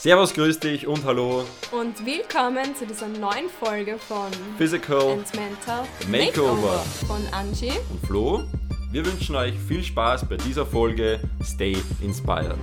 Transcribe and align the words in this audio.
Servus, 0.00 0.32
grüß 0.32 0.58
dich 0.60 0.86
und 0.86 1.04
hallo. 1.04 1.44
Und 1.72 2.06
willkommen 2.06 2.74
zu 2.74 2.86
dieser 2.86 3.06
neuen 3.06 3.50
Folge 3.50 3.98
von 3.98 4.30
Physical 4.56 5.12
and 5.12 5.34
Mental 5.36 5.86
Makeover. 6.08 6.78
von 7.06 7.20
Angie. 7.32 7.72
und 7.90 8.06
Flo. 8.06 8.42
Wir 8.92 9.04
wünschen 9.04 9.36
euch 9.36 9.52
viel 9.68 9.84
Spaß 9.84 10.26
bei 10.26 10.38
dieser 10.38 10.64
Folge 10.64 11.20
Stay 11.44 11.76
Inspired. 12.00 12.56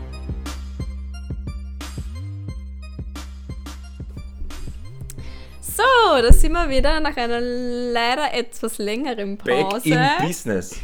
So, 5.62 5.84
da 6.24 6.34
sind 6.34 6.54
wir 6.54 6.68
wieder 6.70 7.00
nach 7.00 7.16
einer 7.18 7.40
leider 7.40 8.34
etwas 8.34 8.80
längeren 8.80 9.38
Back 9.38 9.70
Pause. 9.70 9.90
in 9.90 10.28
Business. 10.28 10.80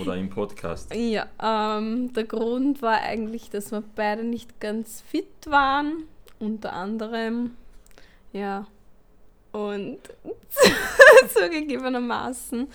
Oder 0.00 0.16
im 0.16 0.30
Podcast. 0.30 0.94
Ja, 0.94 1.26
ähm, 1.42 2.12
der 2.12 2.24
Grund 2.24 2.82
war 2.82 3.00
eigentlich, 3.00 3.50
dass 3.50 3.72
wir 3.72 3.82
beide 3.94 4.24
nicht 4.24 4.60
ganz 4.60 5.02
fit 5.02 5.46
waren. 5.46 6.04
Unter 6.38 6.72
anderem, 6.72 7.56
ja. 8.32 8.66
Und 9.52 9.98
zugegebenermaßen 11.34 12.68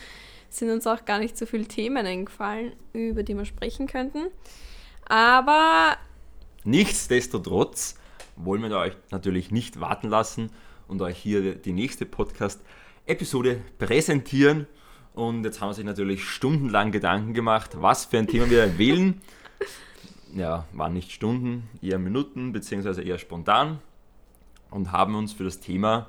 sind 0.50 0.70
uns 0.70 0.88
auch 0.88 1.06
gar 1.06 1.20
nicht 1.20 1.38
so 1.38 1.46
viele 1.46 1.66
Themen 1.66 2.06
eingefallen, 2.06 2.74
über 2.94 3.24
die 3.24 3.36
wir 3.36 3.46
sprechen 3.46 3.88
könnten. 3.88 4.28
Aber 5.06 5.98
Nichtsdestotrotz 6.68 7.96
wollen 8.36 8.64
wir 8.64 8.76
euch 8.76 8.94
natürlich 9.12 9.52
nicht 9.52 9.80
warten 9.80 10.10
lassen 10.10 10.50
und 10.88 11.00
euch 11.02 11.16
hier 11.16 11.54
die 11.54 11.74
nächste 11.74 12.08
Podcast-Episode 12.08 13.62
präsentieren. 13.78 14.66
Und 15.16 15.46
jetzt 15.46 15.62
haben 15.62 15.70
wir 15.70 15.74
sich 15.74 15.86
natürlich 15.86 16.26
stundenlang 16.26 16.92
Gedanken 16.92 17.34
gemacht, 17.34 17.72
was 17.82 18.06
für 18.06 18.18
ein 18.18 18.28
Thema 18.28 18.50
wir 18.50 18.78
wählen. 18.78 19.22
Ja, 20.34 20.66
waren 20.74 20.94
nicht 20.94 21.12
Stunden, 21.14 21.70
eher 21.82 21.98
Minuten, 21.98 22.52
beziehungsweise 22.52 23.02
eher 23.02 23.18
spontan. 23.18 23.80
Und 24.70 24.92
haben 24.92 25.16
uns 25.16 25.32
für 25.32 25.46
das 25.46 25.62
Thema 25.62 26.08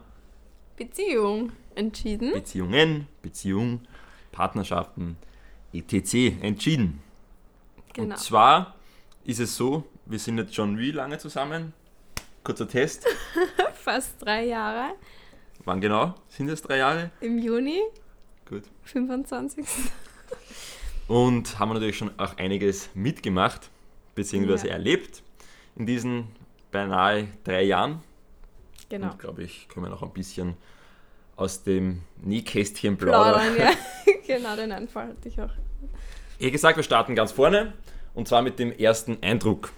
Beziehung 0.76 1.52
entschieden. 1.76 2.32
Beziehungen, 2.32 3.06
Beziehung, 3.22 3.80
Partnerschaften, 4.32 5.16
etc. 5.72 6.42
entschieden. 6.42 7.00
Genau. 7.92 8.14
Und 8.14 8.18
zwar 8.18 8.74
ist 9.24 9.38
es 9.38 9.56
so, 9.56 9.84
wir 10.04 10.18
sind 10.18 10.38
jetzt 10.38 10.54
schon 10.54 10.78
wie 10.78 10.90
lange 10.90 11.18
zusammen? 11.18 11.72
Kurzer 12.42 12.68
Test. 12.68 13.06
Fast 13.74 14.20
drei 14.20 14.46
Jahre. 14.46 14.94
Wann 15.64 15.80
genau? 15.80 16.14
Sind 16.28 16.48
es 16.48 16.60
drei 16.62 16.78
Jahre? 16.78 17.10
Im 17.20 17.38
Juni, 17.38 17.80
Gut. 18.48 18.64
25. 18.84 19.64
Und 21.08 21.58
haben 21.58 21.72
natürlich 21.72 21.98
schon 21.98 22.10
auch 22.18 22.36
einiges 22.36 22.90
mitgemacht, 22.94 23.70
beziehungsweise 24.14 24.68
Ja. 24.68 24.74
erlebt 24.74 25.22
in 25.76 25.86
diesen 25.86 26.28
beinahe 26.70 27.28
drei 27.44 27.62
Jahren. 27.62 28.02
Genau. 28.88 29.10
Und 29.12 29.18
glaube 29.18 29.42
ich, 29.44 29.68
können 29.68 29.86
wir 29.86 29.90
noch 29.90 30.02
ein 30.02 30.12
bisschen 30.12 30.54
aus 31.36 31.62
dem 31.62 32.02
Nähkästchen 32.22 32.96
plaudern. 32.96 33.54
Plaudern, 33.54 33.74
ja. 34.06 34.14
genau, 34.26 34.56
den 34.56 34.72
Anfall 34.72 35.08
hatte 35.08 35.28
ich 35.28 35.40
auch. 35.40 35.50
Wie 36.38 36.50
gesagt, 36.50 36.76
wir 36.76 36.82
starten 36.84 37.14
ganz 37.14 37.32
vorne 37.32 37.72
und 38.14 38.28
zwar 38.28 38.42
mit 38.42 38.58
dem 38.58 38.72
ersten 38.72 39.22
Eindruck. 39.22 39.72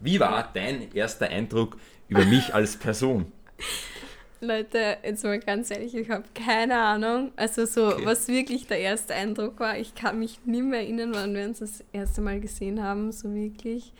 Wie 0.00 0.18
war 0.20 0.50
dein 0.52 0.92
erster 0.94 1.28
Eindruck 1.28 1.76
über 2.08 2.24
mich 2.24 2.54
als 2.54 2.76
Person? 2.76 3.30
Leute, 4.42 4.96
jetzt 5.02 5.22
mal 5.22 5.38
ganz 5.38 5.70
ehrlich, 5.70 5.94
ich 5.94 6.08
habe 6.08 6.24
keine 6.34 6.78
Ahnung. 6.78 7.30
Also 7.36 7.66
so, 7.66 7.88
Okay. 7.88 8.06
was 8.06 8.26
wirklich 8.28 8.66
der 8.66 8.78
erste 8.78 9.14
Eindruck 9.14 9.60
war. 9.60 9.76
Ich 9.78 9.94
kann 9.94 10.18
mich 10.18 10.40
nicht 10.46 10.64
mehr 10.64 10.80
erinnern, 10.80 11.12
wann 11.14 11.34
wir 11.34 11.44
uns 11.44 11.58
das 11.58 11.84
erste 11.92 12.22
Mal 12.22 12.40
gesehen 12.40 12.82
haben, 12.82 13.12
so 13.12 13.34
wirklich. 13.34 13.92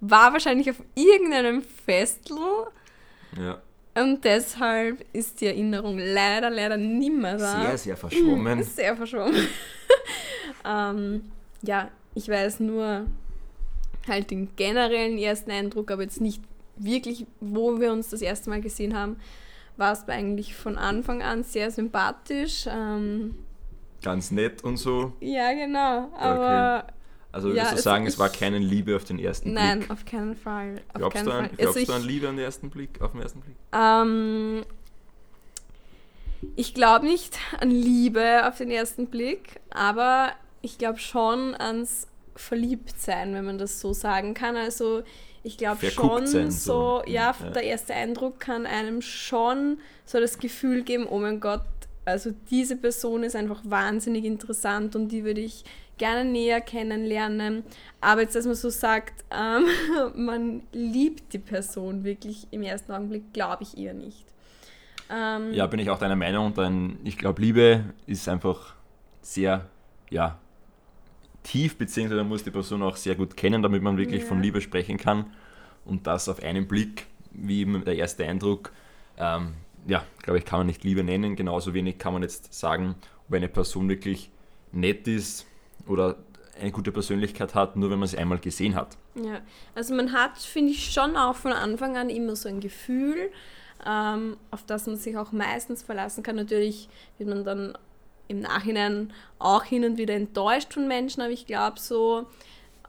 War 0.00 0.32
wahrscheinlich 0.32 0.68
auf 0.70 0.82
irgendeinem 0.96 1.62
Festel 1.62 2.36
Ja, 3.38 3.62
und 3.94 4.24
deshalb 4.24 5.04
ist 5.12 5.40
die 5.40 5.46
Erinnerung 5.46 5.98
leider, 5.98 6.50
leider 6.50 6.76
nimmer 6.76 7.36
da. 7.36 7.62
sehr, 7.62 7.78
sehr 7.78 7.96
verschwommen. 7.96 8.62
Sehr 8.64 8.96
verschwommen. 8.96 9.46
ähm, 10.66 11.30
ja, 11.62 11.88
ich 12.14 12.28
weiß 12.28 12.58
nur 12.60 13.06
halt 14.08 14.30
den 14.32 14.48
generellen 14.56 15.16
ersten 15.18 15.52
Eindruck, 15.52 15.90
aber 15.92 16.02
jetzt 16.02 16.20
nicht 16.20 16.42
wirklich, 16.76 17.26
wo 17.40 17.78
wir 17.80 17.92
uns 17.92 18.10
das 18.10 18.20
erste 18.22 18.50
Mal 18.50 18.60
gesehen 18.60 18.96
haben, 18.98 19.16
war 19.76 19.92
es 19.92 20.08
eigentlich 20.08 20.54
von 20.54 20.78
Anfang 20.78 21.22
an 21.22 21.42
sehr 21.44 21.70
sympathisch. 21.70 22.66
Ähm, 22.68 23.36
Ganz 24.02 24.30
nett 24.30 24.62
und 24.64 24.76
so. 24.76 25.12
ja, 25.20 25.52
genau. 25.54 26.10
Aber 26.16 26.86
Also 27.32 27.48
Ja, 27.48 27.54
würdest 27.54 27.72
du 27.72 27.76
also 27.76 27.82
sagen, 27.82 28.06
es 28.06 28.18
war 28.18 28.28
keine 28.28 28.58
Liebe 28.58 28.94
auf 28.96 29.04
den 29.04 29.18
ersten 29.18 29.52
nein, 29.52 29.80
Blick? 29.80 29.90
auf 29.90 30.04
keinen 30.04 30.36
Fall. 30.36 30.82
Auf 30.92 30.94
Glaubst, 30.98 31.12
keinen 31.14 31.24
du 31.24 31.32
an, 31.32 31.48
Fall. 31.48 31.56
glaubst 31.56 31.76
Also 31.78 31.92
du 31.92 31.92
an 31.92 32.02
Liebe 32.04 32.28
an 32.28 32.36
den 32.36 32.44
ersten 32.44 32.70
Blick, 32.70 33.00
auf 33.00 33.12
den 33.12 33.22
ersten 33.22 33.40
Blick? 33.40 33.56
Ähm, 33.72 34.64
ich 36.56 36.74
glaube 36.74 37.06
nicht 37.06 37.38
an 37.60 37.70
Liebe 37.70 38.46
auf 38.46 38.58
den 38.58 38.70
ersten 38.70 39.06
Blick, 39.08 39.60
aber 39.70 40.32
ich 40.62 40.78
glaube 40.78 40.98
schon 40.98 41.54
ans 41.54 42.06
Verliebtsein, 42.36 43.34
wenn 43.34 43.44
man 43.44 43.58
das 43.58 43.80
so 43.80 43.92
sagen 43.92 44.34
kann. 44.34 44.56
Also 44.56 45.02
ich 45.44 45.56
glaube 45.58 45.88
schon 45.90 46.26
sein, 46.26 46.50
so, 46.50 47.02
ja, 47.06 47.34
Ja. 47.38 47.50
der 47.50 47.62
erste 47.62 47.94
Eindruck 47.94 48.40
kann 48.40 48.66
einem 48.66 49.00
schon 49.02 49.78
so 50.04 50.18
das 50.18 50.38
Gefühl 50.38 50.82
geben, 50.82 51.06
oh 51.08 51.18
mein 51.18 51.38
Gott, 51.38 51.62
also 52.06 52.32
diese 52.50 52.76
Person 52.76 53.22
ist 53.22 53.36
einfach 53.36 53.60
wahnsinnig 53.64 54.24
interessant 54.24 54.96
und 54.96 55.08
die 55.08 55.22
würde 55.24 55.40
ich 55.40 55.64
gerne 55.96 56.24
näher 56.28 56.60
kennenlernen. 56.60 57.62
Aber 58.00 58.22
jetzt, 58.22 58.34
dass 58.34 58.46
man 58.46 58.54
so 58.56 58.68
sagt, 58.68 59.24
ähm, 59.30 59.66
man 60.24 60.62
liebt 60.72 61.32
die 61.32 61.38
Person 61.38 62.04
wirklich 62.04 62.48
im 62.50 62.62
ersten 62.62 62.92
Augenblick, 62.92 63.32
glaube 63.32 63.62
ich 63.62 63.78
eher 63.78 63.94
nicht. 63.94 64.24
Ähm, 65.10 65.52
Ja, 65.52 65.66
bin 65.66 65.78
ich 65.78 65.90
auch 65.90 65.98
deiner 65.98 66.16
Meinung. 66.16 66.52
Denn 66.54 66.98
ich 67.04 67.16
glaube, 67.16 67.40
Liebe 67.40 67.84
ist 68.06 68.28
einfach 68.28 68.74
sehr, 69.22 69.66
ja, 70.10 70.38
tief, 71.44 71.76
beziehungsweise 71.78 72.20
man 72.22 72.28
muss 72.28 72.42
die 72.42 72.50
Person 72.50 72.82
auch 72.82 72.96
sehr 72.96 73.14
gut 73.14 73.36
kennen, 73.36 73.62
damit 73.62 73.82
man 73.82 73.96
wirklich 73.96 74.22
Ja. 74.22 74.28
von 74.28 74.42
Liebe 74.42 74.60
sprechen 74.60 74.96
kann. 74.98 75.26
Und 75.84 76.06
das 76.08 76.28
auf 76.28 76.42
einen 76.42 76.66
Blick, 76.66 77.06
wie 77.30 77.60
eben 77.60 77.84
der 77.84 77.94
erste 77.96 78.24
Eindruck, 78.26 78.72
ähm, 79.18 79.54
ja, 79.86 80.02
glaube 80.22 80.38
ich, 80.38 80.44
kann 80.44 80.60
man 80.60 80.66
nicht 80.66 80.82
Liebe 80.82 81.04
nennen. 81.04 81.36
Genauso 81.36 81.72
wenig 81.74 81.98
kann 81.98 82.14
man 82.14 82.22
jetzt 82.22 82.52
sagen, 82.52 82.96
ob 83.28 83.34
eine 83.34 83.48
Person 83.48 83.88
wirklich 83.88 84.30
nett 84.72 85.06
ist 85.06 85.46
oder 85.86 86.16
eine 86.60 86.70
gute 86.72 86.90
Persönlichkeit 86.92 87.54
hat, 87.54 87.76
nur 87.76 87.90
wenn 87.90 87.98
man 87.98 88.08
sie 88.08 88.16
einmal 88.16 88.38
gesehen 88.38 88.74
hat. 88.74 88.96
Ja, 89.14 89.40
also 89.74 89.94
man 89.94 90.12
hat, 90.12 90.38
finde 90.38 90.70
ich, 90.72 90.92
schon 90.92 91.16
auch 91.16 91.36
von 91.36 91.52
Anfang 91.52 91.96
an 91.96 92.08
immer 92.10 92.34
so 92.36 92.48
ein 92.48 92.60
Gefühl, 92.60 93.30
ähm, 93.86 94.36
auf 94.50 94.64
das 94.64 94.86
man 94.86 94.96
sich 94.96 95.16
auch 95.16 95.32
meistens 95.32 95.82
verlassen 95.82 96.22
kann. 96.22 96.36
Natürlich 96.36 96.88
wird 97.18 97.28
man 97.28 97.44
dann 97.44 97.76
im 98.28 98.40
Nachhinein 98.40 99.12
auch 99.38 99.64
hin 99.64 99.84
und 99.84 99.98
wieder 99.98 100.14
enttäuscht 100.14 100.72
von 100.74 100.88
Menschen, 100.88 101.20
aber 101.22 101.30
ich 101.32 101.46
glaube 101.46 101.78
so, 101.78 102.26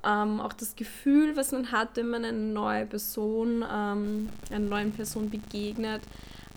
ähm, 0.05 0.39
auch 0.39 0.53
das 0.53 0.75
Gefühl, 0.75 1.35
was 1.35 1.51
man 1.51 1.71
hat, 1.71 1.95
wenn 1.95 2.09
man 2.09 2.23
eine 2.25 2.37
neue 2.37 2.85
Person, 2.85 3.63
ähm, 3.69 4.29
einer 4.49 4.59
neuen 4.59 4.91
Person 4.91 5.29
begegnet, 5.29 6.01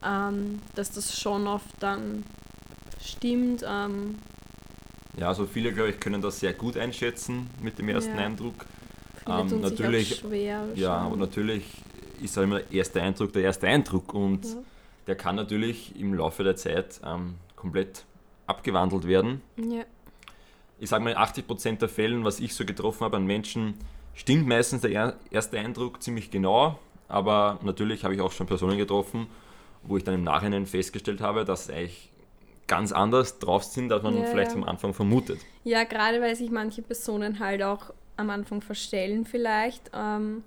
ähm, 0.05 0.61
dass 0.75 0.93
das 0.93 1.19
schon 1.19 1.47
oft 1.47 1.67
dann 1.81 2.25
stimmt. 3.03 3.65
Ähm, 3.67 4.17
Ja, 5.17 5.29
also 5.29 5.47
viele, 5.47 5.73
glaube 5.73 5.91
ich, 5.91 5.99
können 5.99 6.23
das 6.23 6.39
sehr 6.41 6.53
gut 6.53 6.77
einschätzen 6.77 7.51
mit 7.61 7.79
dem 7.79 7.89
ersten 7.89 8.17
Ja. 8.17 8.25
Eindruck. 8.27 8.67
Ähm, 9.27 9.61
natürlich- 9.61 10.17
schwer. 10.17 10.65
Ja, 10.77 10.99
aber 10.99 11.17
natürlich 11.17 11.65
ist 12.23 12.39
auch 12.39 12.43
immer 12.43 12.61
der 12.61 12.73
erste 12.73 13.03
Eindruck 13.03 13.33
der 13.33 13.43
erste 13.43 13.67
Eindruck 13.67 14.15
und 14.15 14.45
Ja. 14.45 14.51
der 15.09 15.17
kann 15.17 15.37
natürlich 15.37 15.99
im 15.99 16.15
Laufe 16.15 16.45
der 16.45 16.55
Zeit 16.57 17.01
ähm, 17.05 17.35
komplett 17.57 18.05
abgewandelt 18.49 19.07
werden. 19.07 19.43
Ja. 19.57 19.85
Ich 20.81 20.89
sage 20.91 21.03
mal, 21.05 21.11
in 21.11 21.17
80% 21.17 21.79
der 21.81 21.89
Fällen, 21.89 22.25
was 22.25 22.41
ich 22.41 22.55
so 22.55 22.65
getroffen 22.65 23.05
habe 23.05 23.17
an 23.17 23.27
Menschen, 23.27 23.75
stimmt 24.15 24.47
meistens 24.47 24.83
der 24.83 24.91
er- 24.93 25.17
erste 25.31 25.59
Eindruck 25.59 26.03
ziemlich 26.03 26.31
genau, 26.31 26.79
aber 27.09 27.59
natürlich 27.63 28.05
habe 28.05 28.15
ich 28.15 28.21
auch 28.21 28.33
schon 28.33 28.47
Personen 28.47 28.79
getroffen, 28.79 29.27
wo 29.83 29.97
ich 29.97 30.05
dann 30.05 30.15
im 30.15 30.25
Nachhinein 30.25 30.67
festgestellt 30.67 31.21
habe, 31.21 31.45
dass 31.45 31.67
sie 31.67 31.73
eigentlich 31.75 32.11
ganz 32.67 32.93
anders 32.93 33.39
drauf 33.39 33.65
sind, 33.65 33.93
als 33.93 34.03
man 34.03 34.17
Ja, 34.19 34.25
vielleicht 34.25 34.51
ja. 34.53 34.57
am 34.59 34.65
Anfang 34.65 34.93
vermutet. 34.95 35.41
Ja, 35.65 35.85
gerade 35.85 36.21
weil 36.21 36.37
sich 36.37 36.51
manche 36.51 36.83
Personen 36.83 37.39
halt 37.41 37.63
auch 37.63 37.93
am 38.17 38.31
Anfang 38.31 38.61
verstellen 38.61 39.25
vielleicht, 39.25 39.91
ähm, 39.95 40.43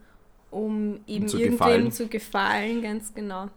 um 0.52 1.00
eben 1.08 1.28
zu 1.28 1.40
irgendwem 1.40 1.92
zu 1.92 2.08
gefallen, 2.08 2.82
ganz 2.82 3.14
genau. 3.14 3.50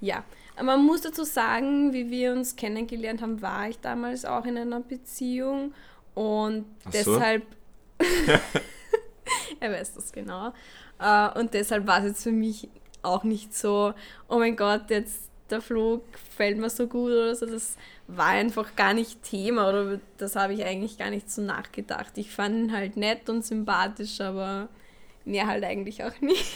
Ja, 0.00 0.24
aber 0.56 0.76
man 0.76 0.84
muss 0.84 1.00
dazu 1.00 1.24
sagen, 1.24 1.92
wie 1.92 2.10
wir 2.10 2.32
uns 2.32 2.56
kennengelernt 2.56 3.22
haben, 3.22 3.42
war 3.42 3.68
ich 3.68 3.78
damals 3.80 4.24
auch 4.24 4.44
in 4.44 4.56
einer 4.56 4.80
Beziehung 4.80 5.72
und 6.14 6.66
so. 6.84 6.90
deshalb, 6.92 7.42
er 9.60 9.72
weiß 9.72 9.94
das 9.94 10.12
genau, 10.12 10.52
äh, 11.00 11.38
und 11.38 11.54
deshalb 11.54 11.86
war 11.86 11.98
es 12.00 12.04
jetzt 12.04 12.22
für 12.22 12.32
mich 12.32 12.68
auch 13.02 13.24
nicht 13.24 13.56
so, 13.56 13.94
oh 14.28 14.38
mein 14.38 14.56
Gott, 14.56 14.90
jetzt 14.90 15.30
der 15.50 15.60
Flug 15.60 16.02
gefällt 16.12 16.58
mir 16.58 16.70
so 16.70 16.86
gut 16.86 17.12
oder 17.12 17.34
so. 17.34 17.46
Das 17.46 17.76
war 18.08 18.28
einfach 18.28 18.74
gar 18.74 18.94
nicht 18.94 19.22
Thema 19.22 19.68
oder 19.68 20.00
das 20.16 20.34
habe 20.34 20.54
ich 20.54 20.64
eigentlich 20.64 20.98
gar 20.98 21.10
nicht 21.10 21.30
so 21.30 21.42
nachgedacht. 21.42 22.16
Ich 22.16 22.30
fand 22.30 22.56
ihn 22.56 22.72
halt 22.72 22.96
nett 22.96 23.28
und 23.28 23.44
sympathisch, 23.44 24.20
aber 24.20 24.68
mehr 25.24 25.46
halt 25.46 25.64
eigentlich 25.64 26.02
auch 26.04 26.20
nicht. 26.20 26.52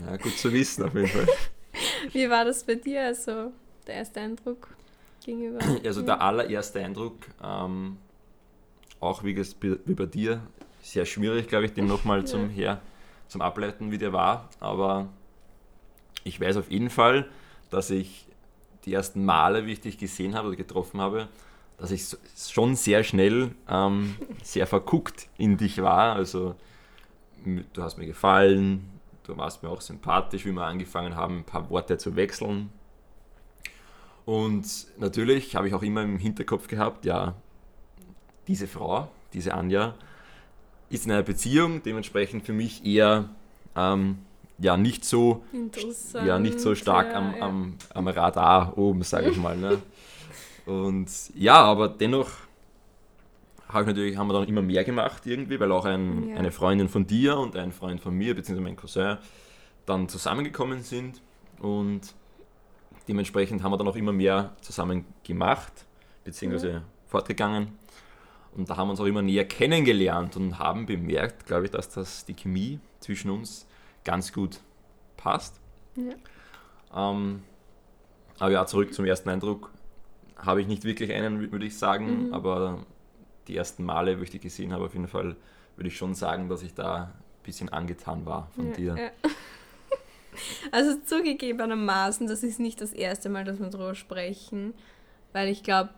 Ja, 0.00 0.16
gut 0.16 0.36
zu 0.36 0.52
wissen 0.52 0.84
auf 0.84 0.94
jeden 0.94 1.08
Fall. 1.08 1.26
Wie 2.12 2.28
war 2.28 2.44
das 2.44 2.64
bei 2.64 2.74
dir, 2.74 3.02
also 3.04 3.52
der 3.86 3.96
erste 3.96 4.20
Eindruck 4.20 4.68
gegenüber? 5.24 5.58
Also 5.84 6.02
der 6.02 6.20
allererste 6.20 6.82
Eindruck, 6.82 7.16
ähm, 7.42 7.98
auch 9.00 9.22
wie, 9.22 9.36
wie 9.36 9.94
bei 9.94 10.06
dir, 10.06 10.40
sehr 10.82 11.04
schwierig, 11.04 11.48
glaube 11.48 11.66
ich, 11.66 11.74
den 11.74 11.86
nochmal 11.86 12.20
ja. 12.20 12.24
zum, 12.24 12.48
her, 12.48 12.80
zum 13.28 13.42
Ableiten, 13.42 13.90
wie 13.90 13.98
der 13.98 14.12
war. 14.12 14.48
Aber 14.60 15.08
ich 16.24 16.40
weiß 16.40 16.56
auf 16.56 16.70
jeden 16.70 16.90
Fall, 16.90 17.28
dass 17.70 17.90
ich 17.90 18.26
die 18.84 18.94
ersten 18.94 19.24
Male, 19.24 19.66
wie 19.66 19.72
ich 19.72 19.80
dich 19.80 19.98
gesehen 19.98 20.34
habe 20.34 20.48
oder 20.48 20.56
getroffen 20.56 21.00
habe, 21.00 21.28
dass 21.78 21.90
ich 21.90 22.04
schon 22.36 22.76
sehr 22.76 23.04
schnell 23.04 23.50
ähm, 23.68 24.16
sehr 24.42 24.66
verguckt 24.66 25.28
in 25.36 25.56
dich 25.56 25.82
war. 25.82 26.14
Also 26.14 26.54
du 27.46 27.82
hast 27.82 27.98
mir 27.98 28.06
gefallen, 28.06 28.88
du 29.24 29.36
warst 29.36 29.62
mir 29.62 29.70
auch 29.70 29.80
sympathisch, 29.80 30.44
wie 30.44 30.52
wir 30.52 30.64
angefangen 30.64 31.16
haben, 31.16 31.38
ein 31.38 31.44
paar 31.44 31.70
Worte 31.70 31.98
zu 31.98 32.16
wechseln. 32.16 32.70
Und 34.24 34.66
natürlich 34.98 35.54
habe 35.54 35.68
ich 35.68 35.74
auch 35.74 35.82
immer 35.82 36.02
im 36.02 36.18
Hinterkopf 36.18 36.66
gehabt, 36.66 37.04
ja, 37.04 37.34
diese 38.48 38.66
Frau, 38.66 39.08
diese 39.32 39.54
Anja, 39.54 39.94
ist 40.90 41.06
in 41.06 41.12
einer 41.12 41.22
Beziehung, 41.22 41.82
dementsprechend 41.82 42.44
für 42.44 42.52
mich 42.52 42.84
eher 42.84 43.28
ähm, 43.76 44.18
ja, 44.58 44.76
nicht 44.76 45.04
so, 45.04 45.44
ja, 46.14 46.38
nicht 46.38 46.60
so 46.60 46.74
stark 46.74 47.08
ja, 47.08 47.18
am, 47.18 47.36
ja. 47.36 47.42
Am, 47.42 47.74
am 47.92 48.08
Radar 48.08 48.76
oben, 48.78 49.02
sage 49.02 49.30
ich 49.30 49.36
mal. 49.42 49.56
Ne? 49.56 49.78
Und 50.64 51.08
ja, 51.34 51.62
aber 51.62 51.88
dennoch 51.88 52.30
habe 53.68 53.82
ich 53.82 53.86
natürlich, 53.88 54.16
haben 54.16 54.28
wir 54.28 54.34
dann 54.34 54.48
immer 54.48 54.62
mehr 54.62 54.84
gemacht 54.84 55.26
irgendwie, 55.26 55.58
weil 55.58 55.72
auch 55.72 55.84
ein, 55.84 56.28
ja. 56.28 56.36
eine 56.36 56.52
Freundin 56.52 56.88
von 56.88 57.06
dir 57.06 57.36
und 57.36 57.56
ein 57.56 57.72
Freund 57.72 58.00
von 58.00 58.14
mir, 58.14 58.34
beziehungsweise 58.34 58.64
mein 58.64 58.76
Cousin, 58.76 59.18
dann 59.86 60.08
zusammengekommen 60.08 60.82
sind 60.82 61.20
und 61.60 62.14
dementsprechend 63.08 63.62
haben 63.62 63.72
wir 63.72 63.76
dann 63.76 63.88
auch 63.88 63.96
immer 63.96 64.12
mehr 64.12 64.54
zusammen 64.60 65.04
gemacht, 65.24 65.72
beziehungsweise 66.24 66.70
ja. 66.70 66.82
fortgegangen. 67.06 67.72
Und 68.56 68.70
da 68.70 68.76
haben 68.76 68.88
wir 68.88 68.92
uns 68.92 69.00
auch 69.00 69.06
immer 69.06 69.22
näher 69.22 69.46
kennengelernt 69.46 70.36
und 70.36 70.58
haben 70.58 70.86
bemerkt, 70.86 71.46
glaube 71.46 71.66
ich, 71.66 71.70
dass 71.70 71.90
das 71.90 72.24
die 72.24 72.34
Chemie 72.34 72.80
zwischen 73.00 73.30
uns 73.30 73.66
ganz 74.02 74.32
gut 74.32 74.60
passt. 75.16 75.60
Ja. 75.94 77.10
Ähm, 77.10 77.42
aber 78.38 78.50
ja, 78.50 78.66
zurück 78.66 78.94
zum 78.94 79.04
ersten 79.04 79.28
Eindruck. 79.28 79.70
Habe 80.36 80.60
ich 80.60 80.66
nicht 80.66 80.84
wirklich 80.84 81.12
einen, 81.12 81.52
würde 81.52 81.66
ich 81.66 81.78
sagen, 81.78 82.28
mhm. 82.28 82.34
aber 82.34 82.84
die 83.48 83.56
ersten 83.56 83.84
Male, 83.84 84.18
wo 84.18 84.22
ich 84.22 84.30
die 84.30 84.40
gesehen 84.40 84.72
habe, 84.72 84.84
auf 84.84 84.94
jeden 84.94 85.08
Fall 85.08 85.36
würde 85.76 85.88
ich 85.88 85.96
schon 85.96 86.14
sagen, 86.14 86.48
dass 86.48 86.62
ich 86.62 86.74
da 86.74 87.04
ein 87.04 87.12
bisschen 87.42 87.68
angetan 87.68 88.26
war 88.26 88.48
von 88.54 88.68
ja, 88.68 88.72
dir. 88.72 88.96
Ja. 88.96 89.30
Also 90.70 91.00
zugegebenermaßen, 91.02 92.26
das 92.26 92.42
ist 92.42 92.60
nicht 92.60 92.82
das 92.82 92.92
erste 92.92 93.30
Mal, 93.30 93.44
dass 93.44 93.58
wir 93.58 93.68
darüber 93.68 93.94
sprechen, 93.94 94.74
weil 95.32 95.48
ich 95.48 95.62
glaube, 95.62 95.88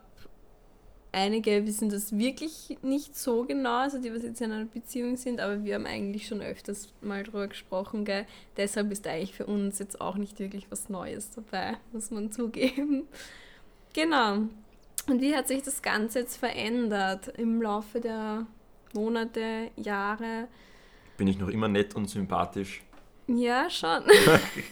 einige 1.13 1.67
wissen 1.67 1.89
das 1.89 2.17
wirklich 2.17 2.79
nicht 2.83 3.17
so 3.17 3.45
genau, 3.45 3.81
also 3.81 4.01
die, 4.01 4.15
was 4.15 4.23
jetzt 4.23 4.41
in 4.41 4.53
einer 4.53 4.67
Beziehung 4.67 5.17
sind, 5.17 5.41
aber 5.41 5.65
wir 5.65 5.75
haben 5.75 5.87
eigentlich 5.87 6.27
schon 6.27 6.43
öfters 6.43 6.93
mal 7.01 7.23
darüber 7.23 7.49
gesprochen, 7.49 8.05
gell? 8.05 8.27
Deshalb 8.57 8.93
ist 8.93 9.07
eigentlich 9.07 9.35
für 9.35 9.47
uns 9.47 9.79
jetzt 9.79 10.01
auch 10.01 10.17
nicht 10.17 10.39
wirklich 10.39 10.71
was 10.71 10.89
Neues 10.89 11.31
dabei, 11.31 11.77
muss 11.93 12.11
man 12.11 12.31
zugeben. 12.31 13.09
Genau. 13.95 14.49
Und 15.09 15.23
wie 15.23 15.35
hat 15.35 15.49
sich 15.49 15.63
das 15.63 15.81
Ganze 15.81 16.21
jetzt 16.21 16.37
verändert 16.37 17.29
im 17.39 17.63
Laufe 17.63 18.01
der 18.01 18.47
Monate, 18.93 19.71
Jahre? 19.77 20.49
Bin 21.17 21.27
ich 21.29 21.39
noch 21.39 21.49
immer 21.49 21.69
nett 21.69 21.97
und 21.97 22.09
sympathisch? 22.09 22.83
Ja, 23.27 23.69
schon. 23.71 24.05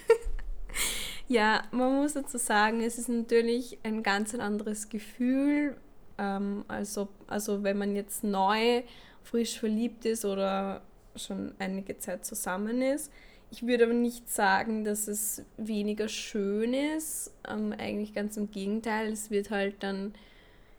ja, 1.28 1.62
man 1.70 1.96
muss 1.96 2.12
dazu 2.12 2.38
sagen, 2.38 2.80
es 2.82 2.98
ist 2.98 3.08
natürlich 3.08 3.78
ein 3.82 4.02
ganz 4.02 4.34
anderes 4.34 4.88
Gefühl. 4.88 5.76
Ähm, 6.18 6.64
also, 6.68 7.08
also 7.26 7.62
wenn 7.62 7.78
man 7.78 7.96
jetzt 7.96 8.22
neu, 8.22 8.82
frisch 9.22 9.58
verliebt 9.58 10.04
ist 10.04 10.24
oder 10.24 10.82
schon 11.16 11.54
einige 11.58 11.98
Zeit 11.98 12.24
zusammen 12.24 12.82
ist. 12.82 13.10
Ich 13.50 13.66
würde 13.66 13.84
aber 13.84 13.94
nicht 13.94 14.28
sagen, 14.28 14.84
dass 14.84 15.08
es 15.08 15.44
weniger 15.56 16.08
schön 16.08 16.74
ist. 16.74 17.32
Ähm, 17.48 17.72
eigentlich 17.78 18.12
ganz 18.12 18.36
im 18.36 18.50
Gegenteil. 18.50 19.12
Es 19.12 19.30
wird 19.30 19.50
halt 19.50 19.82
dann 19.82 20.14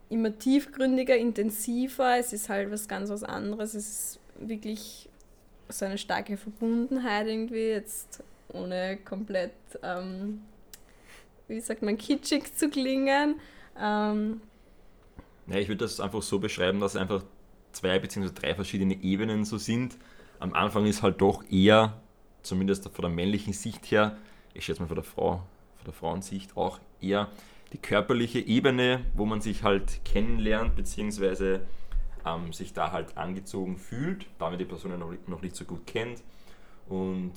immer 0.09 0.37
tiefgründiger, 0.37 1.15
intensiver. 1.15 2.17
Es 2.17 2.33
ist 2.33 2.49
halt 2.49 2.71
was 2.71 2.87
ganz 2.87 3.09
was 3.09 3.23
anderes. 3.23 3.73
Es 3.73 3.87
ist 3.87 4.19
wirklich 4.39 5.09
so 5.69 5.85
eine 5.85 5.97
starke 5.97 6.37
Verbundenheit 6.37 7.27
irgendwie, 7.27 7.69
jetzt 7.69 8.23
ohne 8.49 8.97
komplett, 8.97 9.53
ähm, 9.83 10.41
wie 11.47 11.59
sagt 11.59 11.81
man, 11.81 11.97
kitschig 11.97 12.55
zu 12.55 12.69
klingen. 12.69 13.35
Ähm, 13.79 14.41
ja, 15.47 15.57
ich 15.57 15.67
würde 15.67 15.85
das 15.85 15.99
einfach 15.99 16.21
so 16.21 16.39
beschreiben, 16.39 16.79
dass 16.79 16.95
einfach 16.95 17.23
zwei 17.71 17.99
bzw. 17.99 18.29
drei 18.33 18.55
verschiedene 18.55 19.01
Ebenen 19.01 19.45
so 19.45 19.57
sind. 19.57 19.97
Am 20.39 20.53
Anfang 20.53 20.85
ist 20.85 21.01
halt 21.01 21.21
doch 21.21 21.43
eher, 21.49 22.01
zumindest 22.47 22.89
von 22.89 23.01
der 23.01 23.11
männlichen 23.11 23.53
Sicht 23.53 23.91
her, 23.91 24.17
ich 24.53 24.65
schätze 24.65 24.81
mal 24.81 24.87
von 24.87 24.95
der 24.95 25.03
Frau, 25.03 25.31
von 25.75 25.85
der 25.85 25.93
Frauensicht 25.93 26.57
auch 26.57 26.79
eher 27.01 27.29
die 27.73 27.77
körperliche 27.77 28.39
Ebene, 28.39 29.05
wo 29.13 29.25
man 29.25 29.41
sich 29.41 29.63
halt 29.63 30.03
kennenlernt, 30.05 30.75
beziehungsweise 30.75 31.61
ähm, 32.25 32.53
sich 32.53 32.73
da 32.73 32.91
halt 32.91 33.17
angezogen 33.17 33.77
fühlt, 33.77 34.25
da 34.39 34.49
man 34.49 34.57
die 34.57 34.65
Person 34.65 34.97
noch, 34.97 35.13
noch 35.27 35.41
nicht 35.41 35.55
so 35.55 35.65
gut 35.65 35.85
kennt. 35.85 36.23
Und 36.87 37.33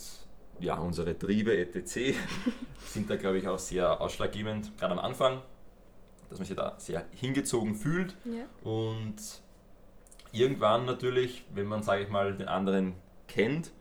ja, 0.61 0.77
unsere 0.77 1.19
Triebe 1.19 1.57
etc. 1.57 2.17
sind 2.87 3.11
da, 3.11 3.17
glaube 3.17 3.39
ich, 3.39 3.49
auch 3.49 3.59
sehr 3.59 4.01
ausschlaggebend, 4.01 4.77
gerade 4.79 4.93
am 4.93 4.99
Anfang, 4.99 5.43
dass 6.29 6.39
man 6.39 6.47
sich 6.47 6.57
da 6.57 6.75
sehr 6.79 7.05
hingezogen 7.13 7.75
fühlt. 7.75 8.15
Ja. 8.25 8.45
Und 8.63 9.17
irgendwann 10.33 10.85
natürlich, 10.85 11.45
wenn 11.55 11.67
man, 11.67 11.83
sage 11.83 12.03
ich 12.05 12.09
mal, 12.09 12.37
den 12.37 12.49
anderen 12.49 12.95
kennt, 13.27 13.73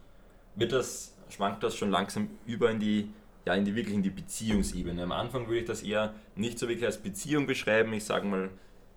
wird 0.55 0.71
das, 0.71 1.15
schwankt 1.29 1.63
das 1.63 1.75
schon 1.75 1.91
langsam 1.91 2.29
über 2.45 2.71
in 2.71 2.79
die 2.79 3.09
ja, 3.45 3.55
in 3.55 3.65
die 3.65 3.73
wirklich 3.75 3.95
in 3.95 4.03
die 4.03 4.09
Beziehungsebene. 4.09 5.01
Am 5.01 5.11
Anfang 5.11 5.47
würde 5.47 5.61
ich 5.61 5.65
das 5.65 5.81
eher 5.81 6.13
nicht 6.35 6.59
so 6.59 6.67
wirklich 6.67 6.85
als 6.85 6.97
Beziehung 6.97 7.47
beschreiben. 7.47 7.93
Ich 7.93 8.03
sage 8.03 8.27
mal, 8.27 8.49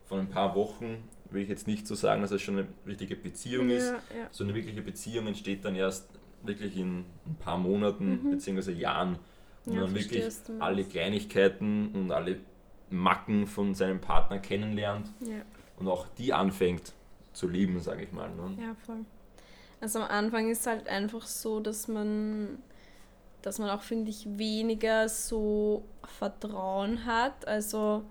von 0.04 0.20
ein 0.20 0.28
paar 0.28 0.54
Wochen 0.54 1.08
würde 1.30 1.44
ich 1.44 1.48
jetzt 1.48 1.66
nicht 1.66 1.86
so 1.86 1.94
sagen, 1.94 2.22
dass 2.22 2.32
es 2.32 2.42
schon 2.42 2.58
eine 2.58 2.66
richtige 2.86 3.16
Beziehung 3.16 3.70
ja, 3.70 3.76
ist. 3.76 3.88
Ja. 3.88 4.28
So 4.30 4.44
eine 4.44 4.54
wirkliche 4.54 4.82
Beziehung 4.82 5.26
entsteht 5.26 5.64
dann 5.64 5.74
erst 5.74 6.08
wirklich 6.42 6.76
in 6.76 7.04
ein 7.24 7.36
paar 7.38 7.56
Monaten 7.56 8.24
mhm. 8.24 8.30
bzw. 8.32 8.72
Jahren, 8.72 9.18
wo 9.64 9.74
ja, 9.74 9.80
man 9.82 9.94
wirklich 9.94 10.24
alle 10.58 10.84
Kleinigkeiten 10.84 11.88
und 11.94 12.12
alle 12.12 12.36
Macken 12.90 13.46
von 13.46 13.74
seinem 13.74 14.00
Partner 14.00 14.38
kennenlernt 14.38 15.10
und 15.78 15.88
auch 15.88 16.06
die 16.18 16.32
anfängt 16.34 16.92
zu 17.32 17.48
lieben, 17.48 17.80
sage 17.80 18.02
ich 18.02 18.12
mal. 18.12 18.28
Ne? 18.28 18.56
Ja, 18.60 18.74
voll. 18.84 19.06
Also 19.82 19.98
am 19.98 20.08
Anfang 20.08 20.48
ist 20.48 20.60
es 20.60 20.66
halt 20.66 20.88
einfach 20.88 21.26
so, 21.26 21.60
dass 21.60 21.88
man 21.88 22.62
dass 23.42 23.58
man 23.58 23.70
auch, 23.70 23.82
finde 23.82 24.10
ich, 24.10 24.26
weniger 24.38 25.08
so 25.08 25.84
Vertrauen 26.18 27.04
hat. 27.04 27.46
Also, 27.46 28.04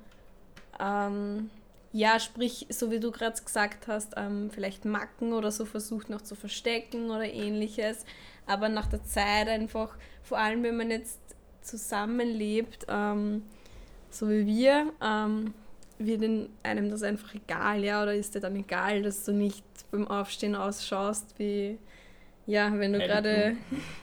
ähm, 0.80 1.50
ja, 1.94 2.20
sprich, 2.20 2.68
so 2.70 2.92
wie 2.92 3.00
du 3.00 3.12
gerade 3.12 3.42
gesagt 3.42 3.88
hast, 3.88 4.14
ähm, 4.18 4.50
vielleicht 4.52 4.86
Macken 4.86 5.34
oder 5.34 5.52
so 5.52 5.66
versucht 5.66 6.10
noch 6.10 6.22
zu 6.22 6.36
verstecken 6.36 7.10
oder 7.10 7.26
ähnliches. 7.26 8.06
Aber 8.46 8.70
nach 8.70 8.88
der 8.88 9.04
Zeit 9.04 9.48
einfach, 9.48 9.96
vor 10.24 10.38
allem 10.38 10.64
wenn 10.64 10.78
man 10.78 10.92
jetzt 10.92 11.20
zusammenlebt, 11.62 12.86
ähm, 12.90 13.44
so 14.10 14.30
wie 14.30 14.46
wir, 14.46 14.92
ähm, 15.02 15.54
wird 16.06 16.50
einem 16.64 16.90
das 16.90 17.04
einfach 17.04 17.36
egal, 17.36 17.84
ja, 17.84 18.04
oder 18.04 18.16
ist 18.16 18.36
dir 18.36 18.40
dann 18.40 18.56
egal, 18.56 19.04
dass 19.04 19.26
du 19.26 19.32
nicht 19.32 19.66
beim 19.92 20.08
Aufstehen 20.08 20.56
ausschaust 20.56 21.36
wie 21.38 21.78
ja, 22.46 22.72
wenn 22.78 22.94
du 22.94 23.00
gerade. 23.00 23.58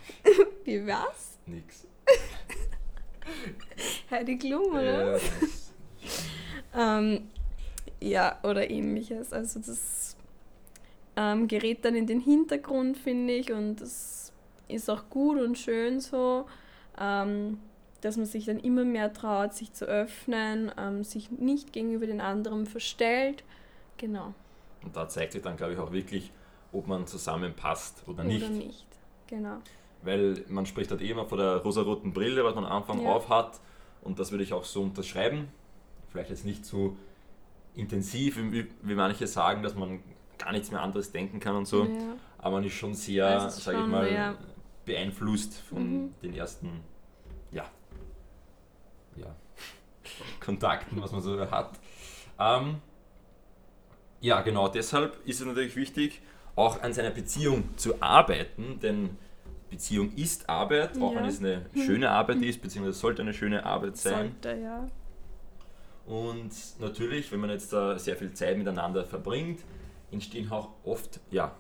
Wie 0.65 0.87
was? 0.87 1.39
Nix. 1.47 1.87
Heidi 4.11 4.39
Klum, 4.39 4.73
oder? 4.73 5.17
Ja, 5.17 5.21
ähm, 6.75 7.29
ja, 8.01 8.39
oder 8.43 8.71
ähnliches. 8.71 9.33
Also 9.33 9.61
das 9.61 10.17
ähm, 11.17 11.49
gerät 11.49 11.85
dann 11.85 11.95
in 11.95 12.07
den 12.07 12.21
Hintergrund, 12.21 12.97
finde 12.97 13.35
ich, 13.35 13.53
und 13.53 13.81
das 13.81 14.33
ist 14.69 14.89
auch 14.89 15.09
gut 15.11 15.41
und 15.41 15.59
schön 15.59 16.01
so, 16.01 16.47
ähm, 16.99 17.59
dass 18.01 18.17
man 18.17 18.27
sich 18.27 18.45
dann 18.45 18.61
immer 18.61 18.85
mehr 18.85 19.13
traut, 19.13 19.55
sich 19.55 19.73
zu 19.73 19.85
öffnen, 19.85 20.71
ähm, 20.79 21.03
sich 21.05 21.31
nicht 21.31 21.73
gegenüber 21.73 22.07
den 22.07 22.21
anderen 22.21 22.67
verstellt. 22.67 23.45
Genau. 23.97 24.35
Und 24.85 24.97
da 24.97 25.09
zeigt 25.09 25.33
sich 25.33 25.43
dann, 25.43 25.57
glaube 25.57 25.73
ich, 25.73 25.79
auch 25.79 25.93
wirklich, 25.93 26.33
ob 26.73 26.87
man 26.87 27.07
zusammenpasst 27.07 28.05
oder, 28.07 28.21
oder 28.21 28.25
nicht. 28.25 28.45
Oder 28.45 28.55
nicht, 28.55 28.87
genau. 29.27 29.59
Weil 30.03 30.45
man 30.49 30.67
spricht 30.67 30.91
halt 30.91 31.03
eh 31.03 31.11
immer 31.11 31.27
von 31.27 31.39
der 31.39 31.57
rosaroten 31.57 32.13
Brille, 32.13 32.45
was 32.45 32.55
man 32.55 32.65
am 32.65 32.73
Anfang 32.83 33.03
ja. 33.03 33.11
auf 33.11 33.29
hat. 33.29 33.61
Und 34.03 34.21
das 34.21 34.31
würde 34.31 34.45
ich 34.45 34.53
auch 34.53 34.65
so 34.65 34.83
unterschreiben. 34.83 35.49
Vielleicht 36.11 36.31
jetzt 36.31 36.45
nicht 36.45 36.65
so 36.65 36.97
intensiv, 37.75 38.39
wie, 38.39 38.95
manche 38.95 39.27
sagen, 39.27 39.63
dass 39.63 39.75
man 39.75 40.01
gar 40.39 40.53
nichts 40.53 40.71
mehr 40.71 40.81
anderes 40.81 41.11
denken 41.11 41.41
kann 41.41 41.57
und 41.57 41.67
so. 41.67 41.85
Ja. 41.85 42.17
Aber 42.39 42.57
man 42.57 42.65
ist 42.65 42.75
schon 42.75 42.95
sehr, 42.95 43.51
sage 43.51 43.81
ich 43.81 43.87
mal, 43.87 44.13
ja. 44.13 44.39
beeinflusst 44.85 45.59
von 45.59 46.05
mhm. 46.05 46.15
den 46.23 46.35
ersten 46.35 46.81
ja, 47.51 47.65
ja, 49.21 49.35
Kontakten, 50.41 51.01
was 51.03 51.13
man 51.13 51.21
so 51.21 51.39
hat. 51.51 51.79
Ähm, 52.39 52.77
ja, 54.21 54.41
genau, 54.43 54.69
deshalb 54.69 55.17
ist 55.27 55.41
es 55.41 55.47
natürlich 55.47 55.77
wichtig, 55.77 56.23
auch 56.57 56.83
an 56.83 56.93
seiner 56.93 57.11
Beziehung 57.11 57.77
zu 57.77 58.03
arbeiten, 58.03 58.81
denn 58.81 59.17
Beziehung 59.71 60.13
ist 60.15 60.49
Arbeit, 60.49 61.01
auch 61.01 61.13
ja. 61.13 61.21
wenn 61.21 61.27
es 61.27 61.39
eine 61.41 61.67
schöne 61.75 62.11
Arbeit 62.11 62.43
ist, 62.43 62.61
beziehungsweise 62.63 62.99
sollte 62.99 63.23
eine 63.23 63.35
schöne 63.35 63.65
Arbeit 63.65 63.97
sein. 63.97 64.35
Sollte, 64.43 64.61
ja. 64.61 64.89
Und 66.07 66.53
natürlich, 66.81 67.31
wenn 67.33 67.41
man 67.41 67.51
jetzt 67.51 67.73
da 67.73 67.99
sehr 67.99 68.17
viel 68.17 68.33
Zeit 68.33 68.57
miteinander 68.57 69.05
verbringt, 69.05 69.61
entstehen 70.11 70.51
auch 70.51 70.71
oft 70.85 71.21
ja, 71.31 71.55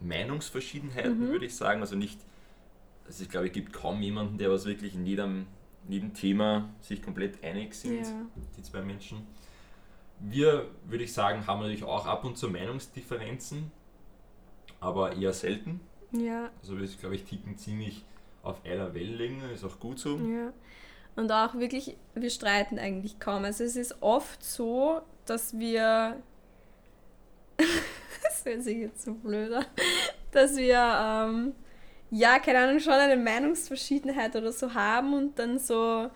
Meinungsverschiedenheiten, 0.00 1.20
mhm. 1.20 1.28
würde 1.28 1.46
ich 1.46 1.54
sagen. 1.54 1.80
Also 1.80 1.94
nicht, 1.94 2.18
also 3.06 3.22
ich 3.22 3.30
glaube, 3.30 3.46
es 3.46 3.52
gibt 3.52 3.72
kaum 3.72 4.02
jemanden, 4.02 4.36
der 4.36 4.50
was 4.50 4.66
wirklich 4.66 4.94
in 4.94 5.06
jedem, 5.06 5.46
jedem 5.88 6.14
Thema 6.14 6.68
sich 6.80 7.02
komplett 7.02 7.42
einig 7.44 7.74
sind, 7.74 8.02
ja. 8.02 8.26
die 8.56 8.62
zwei 8.62 8.82
Menschen. 8.82 9.26
Wir, 10.20 10.68
würde 10.86 11.04
ich 11.04 11.12
sagen, 11.12 11.46
haben 11.46 11.60
natürlich 11.60 11.84
auch 11.84 12.06
ab 12.06 12.24
und 12.24 12.38
zu 12.38 12.48
Meinungsdifferenzen, 12.48 13.70
aber 14.80 15.14
eher 15.16 15.32
selten. 15.32 15.80
Ja. 16.12 16.50
Also 16.60 16.78
wir, 16.78 16.86
glaube 16.86 17.16
ich, 17.16 17.24
ticken 17.24 17.58
ziemlich 17.58 18.04
auf 18.42 18.64
einer 18.64 18.94
Wellenlänge, 18.94 19.50
ist 19.52 19.64
auch 19.64 19.78
gut 19.80 19.98
so. 19.98 20.16
Ja. 20.18 20.52
Und 21.16 21.30
auch 21.30 21.54
wirklich, 21.54 21.96
wir 22.14 22.30
streiten 22.30 22.78
eigentlich 22.78 23.18
kaum. 23.18 23.44
Also 23.44 23.64
es 23.64 23.76
ist 23.76 24.02
oft 24.02 24.42
so, 24.42 25.02
dass 25.26 25.58
wir, 25.58 26.22
das 27.56 28.44
hört 28.44 28.62
sich 28.62 28.78
jetzt 28.78 29.02
so 29.02 29.14
blöder, 29.14 29.64
dass 30.32 30.56
wir, 30.56 30.76
ähm, 30.76 31.54
ja, 32.14 32.38
keine 32.38 32.60
Ahnung, 32.60 32.78
schon 32.78 32.92
eine 32.92 33.16
Meinungsverschiedenheit 33.16 34.36
oder 34.36 34.52
so 34.52 34.72
haben 34.72 35.14
und 35.14 35.36
dann 35.36 35.58
so 35.58 36.08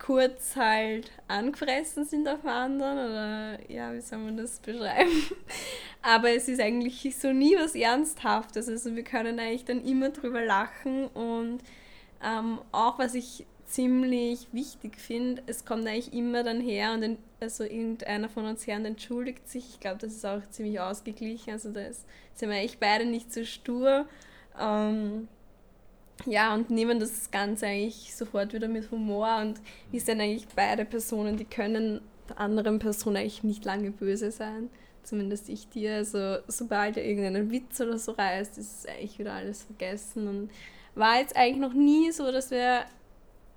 kurz 0.00 0.56
halt 0.56 1.12
angefressen 1.28 2.04
sind 2.04 2.26
auf 2.26 2.44
anderen 2.44 2.98
oder 2.98 3.58
ja, 3.70 3.94
wie 3.94 4.00
soll 4.00 4.18
man 4.18 4.36
das 4.36 4.58
beschreiben? 4.58 5.10
Aber 6.02 6.30
es 6.30 6.48
ist 6.48 6.60
eigentlich 6.60 7.16
so 7.16 7.32
nie 7.32 7.54
was 7.56 7.76
Ernsthaftes. 7.76 8.68
Also 8.68 8.96
wir 8.96 9.04
können 9.04 9.38
eigentlich 9.38 9.64
dann 9.64 9.84
immer 9.84 10.08
drüber 10.08 10.44
lachen 10.44 11.06
und 11.08 11.60
ähm, 12.24 12.58
auch 12.72 12.98
was 12.98 13.14
ich 13.14 13.46
ziemlich 13.66 14.48
wichtig 14.50 14.98
finde, 14.98 15.42
es 15.46 15.64
kommt 15.64 15.86
eigentlich 15.86 16.12
immer 16.12 16.42
dann 16.42 16.60
her 16.60 16.92
und 16.92 17.18
also 17.38 17.62
irgendeiner 17.62 18.28
von 18.28 18.46
uns 18.46 18.66
Herren 18.66 18.84
entschuldigt 18.84 19.48
sich. 19.48 19.68
Ich 19.74 19.80
glaube, 19.80 19.98
das 19.98 20.12
ist 20.12 20.26
auch 20.26 20.42
ziemlich 20.50 20.80
ausgeglichen. 20.80 21.52
Also 21.52 21.70
da 21.70 21.82
sind 22.34 22.50
wir 22.50 22.56
echt 22.56 22.80
beide 22.80 23.04
nicht 23.04 23.32
so 23.32 23.44
stur. 23.44 24.06
Ähm, 24.58 25.28
ja, 26.26 26.54
und 26.54 26.70
nehmen 26.70 27.00
das 27.00 27.30
Ganze 27.30 27.66
eigentlich 27.66 28.14
sofort 28.14 28.52
wieder 28.52 28.68
mit 28.68 28.90
Humor 28.90 29.38
und 29.40 29.60
wir 29.90 30.00
sind 30.00 30.20
eigentlich 30.20 30.46
beide 30.54 30.84
Personen, 30.84 31.36
die 31.36 31.44
können 31.44 32.00
der 32.28 32.40
anderen 32.40 32.78
Person 32.78 33.16
eigentlich 33.16 33.42
nicht 33.42 33.64
lange 33.64 33.90
böse 33.90 34.30
sein. 34.30 34.70
Zumindest 35.02 35.48
ich 35.48 35.68
dir. 35.68 35.94
Also 35.96 36.38
sobald 36.46 36.96
er 36.96 37.04
irgendeinen 37.04 37.50
Witz 37.50 37.80
oder 37.80 37.98
so 37.98 38.12
reißt, 38.12 38.58
ist 38.58 38.88
eigentlich 38.88 39.18
wieder 39.18 39.32
alles 39.32 39.62
vergessen. 39.62 40.28
Und 40.28 40.50
war 40.94 41.18
jetzt 41.18 41.36
eigentlich 41.36 41.60
noch 41.60 41.72
nie 41.72 42.12
so, 42.12 42.30
dass 42.30 42.50
wir 42.50 42.84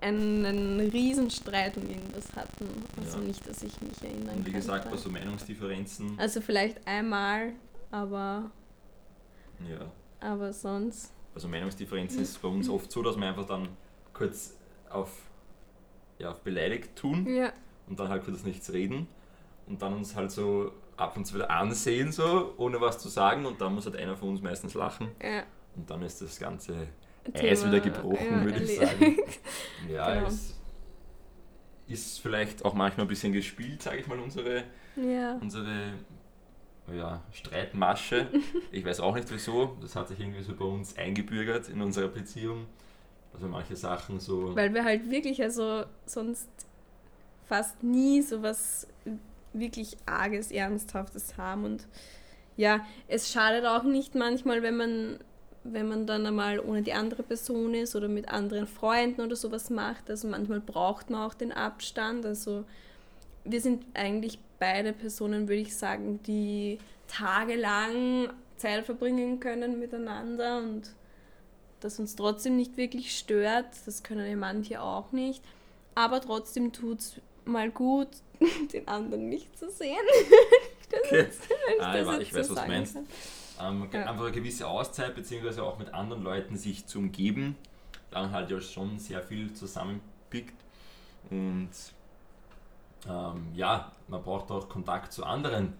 einen, 0.02 0.80
Riesenstreit 0.80 1.78
um 1.78 1.88
irgendwas 1.88 2.34
hatten. 2.36 2.68
Also 2.98 3.20
ja. 3.20 3.26
nicht, 3.26 3.48
dass 3.48 3.62
ich 3.64 3.82
mich 3.82 4.02
erinnern 4.02 4.36
kann. 4.36 4.46
Wie 4.46 4.52
gesagt, 4.52 4.90
bei 4.90 4.98
so 4.98 5.10
Meinungsdifferenzen. 5.10 6.18
Also 6.18 6.42
vielleicht 6.42 6.86
einmal, 6.88 7.54
aber. 7.92 8.52
Ja. 9.70 9.92
Aber 10.24 10.54
sonst 10.54 11.14
also 11.36 11.48
Meinungsdifferenz 11.48 12.16
ist 12.16 12.42
bei 12.42 12.48
uns 12.48 12.70
oft 12.70 12.92
so, 12.92 13.02
dass 13.02 13.18
wir 13.18 13.28
einfach 13.28 13.46
dann 13.46 13.70
kurz 14.14 14.56
auf, 14.90 15.10
ja, 16.20 16.32
auf 16.32 16.42
beleidigt 16.42 16.96
tun 16.96 17.28
ja. 17.28 17.52
und 17.88 18.00
dann 18.00 18.10
halt 18.10 18.24
kurz 18.24 18.44
nichts 18.44 18.72
reden 18.72 19.08
und 19.68 19.82
dann 19.82 19.94
uns 19.94 20.16
halt 20.16 20.32
so 20.32 20.72
ab 20.96 21.18
und 21.18 21.26
zu 21.26 21.36
wieder 21.36 21.50
ansehen, 21.50 22.12
so 22.12 22.54
ohne 22.58 22.80
was 22.80 23.00
zu 23.00 23.10
sagen 23.10 23.46
und 23.46 23.60
dann 23.62 23.74
muss 23.74 23.86
halt 23.86 23.96
einer 23.96 24.16
von 24.16 24.30
uns 24.30 24.42
meistens 24.42 24.76
lachen 24.76 25.10
ja. 25.22 25.44
und 25.76 25.90
dann 25.90 26.04
ist 26.04 26.22
das 26.22 26.40
ganze 26.40 26.88
Thema, 27.24 27.50
Eis 27.50 27.66
wieder 27.66 27.80
gebrochen, 27.80 28.28
ja, 28.30 28.44
würde 28.44 28.64
ich 28.64 28.76
sagen. 28.78 29.18
Ja, 29.90 30.14
genau. 30.14 30.28
es 30.28 30.56
ist 31.88 32.20
vielleicht 32.22 32.64
auch 32.64 32.74
manchmal 32.74 33.06
ein 33.06 33.10
bisschen 33.10 33.34
gespielt, 33.34 33.82
sage 33.82 33.98
ich 33.98 34.08
mal, 34.08 34.20
unsere, 34.20 34.64
unsere 35.42 35.94
ja, 36.92 37.22
Streitmasche. 37.32 38.28
Ich 38.72 38.84
weiß 38.84 39.00
auch 39.00 39.16
nicht 39.16 39.32
wieso. 39.32 39.78
Das 39.82 39.96
hat 39.96 40.08
sich 40.08 40.20
irgendwie 40.20 40.42
so 40.42 40.56
bei 40.56 40.66
uns 40.66 40.98
eingebürgert 40.98 41.70
in 41.70 41.82
unserer 41.82 42.08
Beziehung. 42.08 42.66
Also 43.34 43.48
manche 43.48 43.76
Sachen 43.76 44.20
so. 44.20 44.56
Weil 44.56 44.74
wir 44.74 44.84
halt 44.84 45.10
wirklich, 45.10 45.42
also 45.42 45.86
sonst 46.06 46.50
fast 47.48 47.84
nie 47.84 48.22
so 48.22 48.42
was 48.42 48.88
wirklich 49.54 49.98
arges, 50.06 50.52
ernsthaftes 50.52 51.38
haben. 51.38 51.66
Und 51.66 51.88
ja, 52.58 52.86
es 53.08 53.32
schadet 53.32 53.66
auch 53.66 53.84
nicht 53.84 54.16
manchmal, 54.16 54.62
wenn 54.62 54.78
man, 54.78 55.20
wenn 55.64 55.88
man 55.88 56.06
dann 56.06 56.26
einmal 56.26 56.60
ohne 56.60 56.82
die 56.82 56.94
andere 56.94 57.24
Person 57.24 57.74
ist 57.74 57.96
oder 57.96 58.08
mit 58.08 58.30
anderen 58.30 58.68
Freunden 58.68 59.22
oder 59.22 59.36
sowas 59.36 59.70
macht. 59.70 60.10
Also 60.10 60.28
manchmal 60.28 60.60
braucht 60.60 61.10
man 61.10 61.22
auch 61.22 61.34
den 61.34 61.52
Abstand. 61.52 62.26
Also 62.26 62.66
wir 63.46 63.62
sind 63.62 63.86
eigentlich 63.94 64.40
beide 64.60 64.94
Personen, 64.94 65.48
würde 65.48 65.62
ich 65.62 65.76
sagen, 65.76 66.22
die 66.24 66.80
tagelang 67.08 68.30
Zeit 68.58 68.86
verbringen 68.86 69.40
können 69.40 69.80
miteinander 69.80 70.60
und 70.60 70.96
das 71.82 72.00
uns 72.00 72.16
trotzdem 72.16 72.56
nicht 72.56 72.78
wirklich 72.78 73.18
stört. 73.18 73.68
Das 73.86 74.04
können 74.04 74.30
ja 74.30 74.38
manche 74.38 74.82
auch 74.82 75.12
nicht. 75.12 75.44
Aber 75.96 76.22
trotzdem 76.22 76.72
tut 76.72 77.00
es 77.00 77.22
mal 77.46 77.70
gut, 77.70 78.08
den 78.74 78.88
anderen 78.88 79.30
nicht 79.30 79.58
zu 79.58 79.70
sehen. 79.70 79.98
okay. 81.06 81.28
ah, 81.80 82.16
ich, 82.20 82.30
ich 82.30 82.34
weiß, 82.34 82.48
so 82.48 82.56
was 82.56 82.64
du 82.64 82.70
meinst. 82.70 82.98
Ähm, 83.62 83.90
ja. 83.92 84.06
Einfach 84.06 84.24
eine 84.24 84.32
gewisse 84.32 84.68
Auszeit, 84.68 85.14
beziehungsweise 85.16 85.64
auch 85.64 85.78
mit 85.78 85.94
anderen 85.94 86.24
Leuten 86.24 86.58
sich 86.58 86.86
zu 86.86 87.00
umgeben. 87.00 87.56
Dann 88.12 88.32
halt 88.32 88.50
ja 88.50 88.62
schon 88.62 88.98
sehr 89.00 89.22
viel 89.22 89.54
zusammenpickt. 89.54 90.56
Und 91.30 91.70
ähm, 93.08 93.48
ja, 93.56 93.92
man 94.08 94.22
braucht 94.24 94.52
auch 94.52 94.70
Kontakt 94.70 95.14
zu 95.14 95.26
anderen 95.26 95.74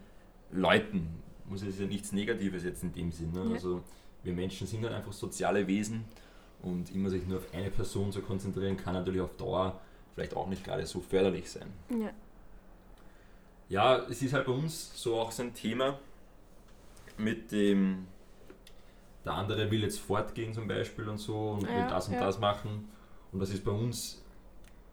Leuten. 0.50 1.22
Muss 1.46 1.62
es 1.62 1.78
ja 1.78 1.86
nichts 1.86 2.12
Negatives 2.12 2.64
jetzt 2.64 2.82
in 2.82 2.92
dem 2.92 3.12
Sinne. 3.12 3.44
Ja. 3.46 3.54
Also 3.54 3.82
wir 4.22 4.32
Menschen 4.32 4.66
sind 4.66 4.84
halt 4.84 4.94
einfach 4.94 5.12
soziale 5.12 5.66
Wesen 5.66 6.04
und 6.62 6.94
immer 6.94 7.10
sich 7.10 7.26
nur 7.26 7.38
auf 7.38 7.54
eine 7.54 7.70
Person 7.70 8.10
zu 8.10 8.22
konzentrieren, 8.22 8.76
kann 8.76 8.94
natürlich 8.94 9.20
auf 9.20 9.36
Dauer 9.36 9.80
vielleicht 10.14 10.34
auch 10.34 10.46
nicht 10.46 10.64
gerade 10.64 10.86
so 10.86 11.00
förderlich 11.00 11.50
sein. 11.50 11.68
Ja. 11.90 12.10
Ja, 13.68 13.98
es 14.08 14.22
ist 14.22 14.32
halt 14.32 14.46
bei 14.46 14.52
uns 14.52 14.92
so 14.94 15.18
auch 15.18 15.32
so 15.32 15.42
ein 15.42 15.54
Thema 15.54 15.98
mit 17.16 17.50
dem, 17.52 18.06
der 19.24 19.34
andere 19.34 19.70
will 19.70 19.82
jetzt 19.82 20.00
fortgehen 20.00 20.52
zum 20.52 20.68
Beispiel 20.68 21.08
und 21.08 21.18
so 21.18 21.50
und 21.50 21.62
ja, 21.62 21.68
will 21.68 21.86
das 21.88 22.08
und 22.08 22.14
ja. 22.14 22.20
das 22.20 22.38
machen. 22.38 22.88
Und 23.32 23.40
das 23.40 23.50
ist 23.50 23.64
bei 23.64 23.72
uns 23.72 24.23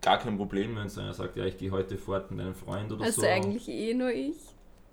gar 0.01 0.17
kein 0.17 0.38
Problem, 0.38 0.75
wenn 0.75 0.89
einer 0.89 1.13
sagt, 1.13 1.38
ja, 1.38 1.46
ich 1.46 1.58
gehe 1.58 1.72
heute 1.72 1.98
fort 1.98 2.31
mit 2.31 2.41
einem 2.41 2.55
Freund 2.55 2.91
oder 2.91 3.05
also 3.05 3.22
so. 3.22 3.27
Also 3.27 3.48
eigentlich 3.48 3.67
eh 3.70 3.93
nur 3.93 4.12
ich. 4.12 4.38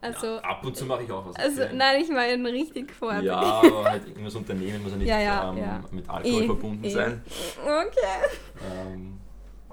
Also, 0.00 0.26
ja, 0.26 0.38
ab 0.40 0.64
und 0.64 0.76
zu 0.76 0.84
mache 0.84 1.02
ich 1.02 1.10
auch 1.10 1.26
was. 1.26 1.34
Also, 1.36 1.62
nein, 1.74 2.00
ich 2.00 2.08
meine 2.08 2.52
richtig 2.52 2.92
fort. 2.92 3.22
Ja, 3.22 3.40
aber 3.64 3.84
halt 3.84 4.06
irgendwas 4.06 4.34
Unternehmen 4.36 4.82
muss 4.82 4.92
ja 4.92 4.98
nicht 4.98 5.08
ja, 5.08 5.20
ja, 5.20 5.50
ähm, 5.50 5.84
mit 5.90 6.08
Alkohol 6.08 6.42
e, 6.42 6.46
verbunden 6.46 6.84
e. 6.84 6.90
sein. 6.90 7.22
Okay. 7.60 8.28
Ähm, 8.70 9.18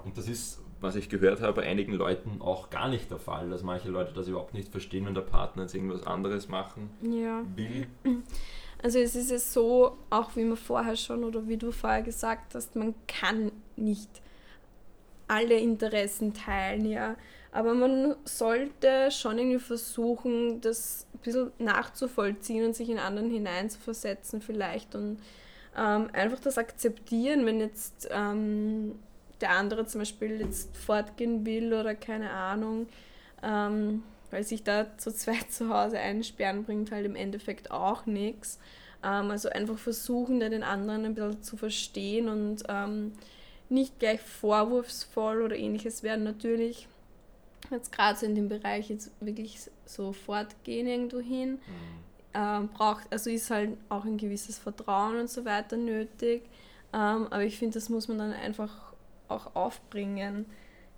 und 0.04 0.18
das 0.18 0.26
ist, 0.26 0.60
was 0.80 0.96
ich 0.96 1.08
gehört 1.08 1.40
habe, 1.42 1.60
bei 1.60 1.66
einigen 1.68 1.92
Leuten 1.92 2.40
auch 2.40 2.70
gar 2.70 2.88
nicht 2.88 3.08
der 3.10 3.18
Fall, 3.18 3.50
dass 3.50 3.62
manche 3.62 3.88
Leute 3.88 4.12
das 4.14 4.26
überhaupt 4.26 4.52
nicht 4.52 4.70
verstehen, 4.70 5.06
wenn 5.06 5.14
der 5.14 5.22
Partner 5.22 5.62
jetzt 5.62 5.74
irgendwas 5.74 6.04
anderes 6.04 6.48
machen 6.48 6.90
ja. 7.02 7.42
will. 7.54 7.86
Also 8.82 8.98
es 8.98 9.16
ist 9.16 9.32
es 9.32 9.54
so, 9.54 9.96
auch 10.10 10.36
wie 10.36 10.44
man 10.44 10.58
vorher 10.58 10.96
schon 10.96 11.24
oder 11.24 11.48
wie 11.48 11.56
du 11.56 11.72
vorher 11.72 12.02
gesagt 12.02 12.54
hast, 12.54 12.76
man 12.76 12.94
kann 13.08 13.50
nicht 13.74 14.20
alle 15.28 15.58
Interessen 15.58 16.34
teilen, 16.34 16.86
ja. 16.86 17.16
Aber 17.52 17.74
man 17.74 18.16
sollte 18.24 19.10
schon 19.10 19.38
irgendwie 19.38 19.58
versuchen, 19.58 20.60
das 20.60 21.06
ein 21.14 21.20
bisschen 21.20 21.52
nachzuvollziehen 21.58 22.66
und 22.66 22.76
sich 22.76 22.90
in 22.90 22.98
anderen 22.98 23.30
hineinzuversetzen 23.30 24.42
vielleicht 24.42 24.94
und 24.94 25.18
ähm, 25.76 26.08
einfach 26.12 26.40
das 26.40 26.58
akzeptieren, 26.58 27.46
wenn 27.46 27.60
jetzt 27.60 28.08
ähm, 28.10 28.98
der 29.40 29.50
andere 29.50 29.86
zum 29.86 30.00
Beispiel 30.00 30.40
jetzt 30.40 30.76
fortgehen 30.76 31.44
will 31.44 31.72
oder 31.72 31.94
keine 31.94 32.30
Ahnung, 32.30 32.88
ähm, 33.42 34.02
weil 34.30 34.44
sich 34.44 34.62
da 34.62 34.96
zu 34.98 35.12
zweit 35.12 35.50
zu 35.52 35.68
Hause 35.68 35.98
einsperren 35.98 36.64
bringt 36.64 36.90
halt 36.90 37.06
im 37.06 37.16
Endeffekt 37.16 37.70
auch 37.70 38.06
nichts. 38.06 38.58
Ähm, 39.02 39.30
also 39.30 39.48
einfach 39.48 39.78
versuchen, 39.78 40.40
den 40.40 40.62
anderen 40.62 41.04
ein 41.04 41.14
bisschen 41.14 41.42
zu 41.42 41.56
verstehen 41.56 42.28
und 42.28 42.64
ähm, 42.68 43.12
nicht 43.68 43.98
gleich 43.98 44.20
vorwurfsvoll 44.20 45.42
oder 45.42 45.56
ähnliches 45.56 46.02
werden. 46.02 46.24
Natürlich 46.24 46.88
jetzt 47.70 47.90
gerade 47.92 48.18
so 48.18 48.26
in 48.26 48.34
dem 48.34 48.48
Bereich 48.48 48.88
jetzt 48.90 49.10
wirklich 49.20 49.58
so 49.86 50.12
fortgehen 50.12 50.86
irgendwo 50.86 51.18
hin. 51.20 51.52
Mhm. 51.52 51.58
Ähm, 52.34 52.68
braucht, 52.68 53.10
also 53.10 53.30
ist 53.30 53.50
halt 53.50 53.76
auch 53.88 54.04
ein 54.04 54.18
gewisses 54.18 54.58
Vertrauen 54.58 55.18
und 55.18 55.30
so 55.30 55.44
weiter 55.44 55.76
nötig. 55.76 56.42
Ähm, 56.92 57.26
aber 57.30 57.42
ich 57.44 57.58
finde, 57.58 57.74
das 57.74 57.88
muss 57.88 58.08
man 58.08 58.18
dann 58.18 58.32
einfach 58.32 58.92
auch 59.28 59.54
aufbringen 59.56 60.46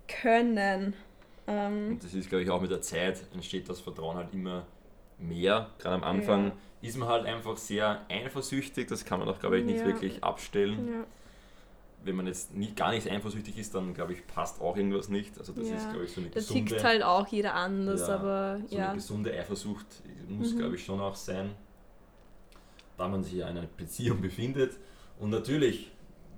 können. 0.08 0.94
Ähm, 1.46 1.88
Und 1.92 2.04
das 2.04 2.12
ist, 2.14 2.28
glaube 2.28 2.42
ich, 2.44 2.50
auch 2.50 2.60
mit 2.60 2.70
der 2.70 2.82
Zeit 2.82 3.22
entsteht 3.32 3.68
das 3.68 3.80
Vertrauen 3.80 4.16
halt 4.16 4.32
immer 4.34 4.66
mehr. 5.18 5.70
Gerade 5.78 5.94
am 5.96 6.04
Anfang 6.04 6.46
Ja. 6.46 6.52
ist 6.82 6.96
man 6.98 7.08
halt 7.08 7.24
einfach 7.26 7.56
sehr 7.56 8.04
eifersüchtig, 8.10 8.88
das 8.88 9.04
kann 9.04 9.20
man 9.20 9.28
auch, 9.28 9.38
glaube 9.40 9.58
ich, 9.58 9.64
nicht 9.64 9.80
Ja. 9.80 9.86
wirklich 9.86 10.22
abstellen. 10.22 10.88
ja. 10.92 11.04
Wenn 12.04 12.14
man 12.16 12.26
jetzt 12.26 12.54
nicht, 12.54 12.76
gar 12.76 12.92
nicht 12.92 13.10
eifersüchtig 13.10 13.58
ist, 13.58 13.74
dann, 13.74 13.92
glaube 13.92 14.12
ich, 14.12 14.26
passt 14.26 14.60
auch 14.60 14.76
irgendwas 14.76 15.08
nicht. 15.08 15.36
Also 15.38 15.52
das 15.52 15.68
Ja. 15.68 15.76
ist, 15.76 15.90
glaube 15.90 16.04
ich, 16.04 16.12
so 16.12 16.20
eine 16.20 16.30
gesunde, 16.30 16.64
tickt 16.70 16.84
halt 16.84 17.02
auch 17.02 17.26
jeder 17.26 17.54
anders, 17.54 18.06
Ja, 18.08 18.14
aber 18.14 18.60
so 18.68 18.76
ja. 18.76 18.86
eine 18.86 18.94
gesunde 18.94 19.32
Eifersucht 19.32 19.86
muss, 20.28 20.54
Mhm. 20.54 20.58
glaube 20.58 20.76
ich, 20.76 20.84
schon 20.84 21.00
auch 21.00 21.16
sein, 21.16 21.50
da 22.96 23.08
man 23.08 23.22
sich 23.22 23.34
ja 23.34 23.48
in 23.48 23.58
einer 23.58 23.66
Beziehung 23.76 24.20
befindet. 24.20 24.76
Und 25.18 25.30
natürlich, 25.30 25.90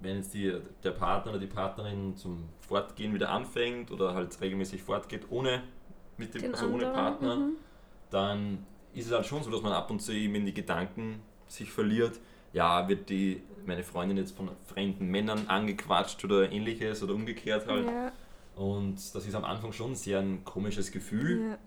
wenn 0.03 0.17
jetzt 0.17 0.33
die, 0.35 0.55
der 0.83 0.93
Partner 0.93 1.33
oder 1.33 1.41
die 1.41 1.47
Partnerin 1.47 2.17
zum 2.17 2.49
Fortgehen 2.61 3.13
wieder 3.15 3.31
anfängt 3.31 3.91
oder 3.91 4.15
halt 4.15 4.41
regelmäßig 4.41 4.83
fortgeht, 4.83 5.27
ohne, 5.31 5.63
mit 6.17 6.35
dem, 6.35 6.43
Den 6.43 6.55
also 6.55 6.67
ohne 6.67 6.87
anderen, 6.87 6.95
Partner, 6.95 7.37
mhm. 7.37 7.53
dann 8.11 8.67
ist 8.95 9.07
es 9.07 9.13
halt 9.13 9.27
schon 9.27 9.43
so, 9.43 9.51
dass 9.51 9.63
man 9.63 9.73
ab 9.73 9.91
und 9.91 10.01
zu 10.01 10.13
eben 10.13 10.35
in 10.35 10.47
die 10.47 10.55
Gedanken 10.55 11.21
sich 11.47 11.71
verliert. 11.71 12.19
Ja, 12.53 12.89
wird 12.89 13.09
die, 13.11 13.43
meine 13.67 13.83
Freundin 13.85 14.17
jetzt 14.17 14.37
von 14.37 14.51
fremden 14.67 15.07
Männern 15.09 15.47
angequatscht 15.49 16.25
oder 16.25 16.51
ähnliches 16.51 17.03
oder 17.03 17.15
umgekehrt 17.15 17.67
halt. 17.69 17.87
Ja, 17.87 18.13
Und 18.57 18.97
das 19.15 19.27
ist 19.27 19.35
am 19.35 19.45
Anfang 19.45 19.73
schon 19.73 19.95
sehr 19.95 20.19
ein 20.21 20.45
komisches 20.45 20.91
Gefühl. 20.91 21.51
ja. 21.51 21.59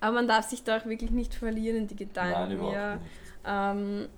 Aber 0.00 0.14
man 0.14 0.28
darf 0.28 0.48
sich 0.48 0.62
da 0.62 0.78
auch 0.78 0.86
wirklich 0.86 1.10
nicht 1.10 1.34
verlieren 1.34 1.76
in 1.78 1.86
die 1.88 1.96
Gedanken. 1.96 2.32
Nein, 2.38 2.52
überhaupt 2.52 2.74
ja. 2.74 2.94
nicht. 2.96 3.06
Ähm, 3.44 4.08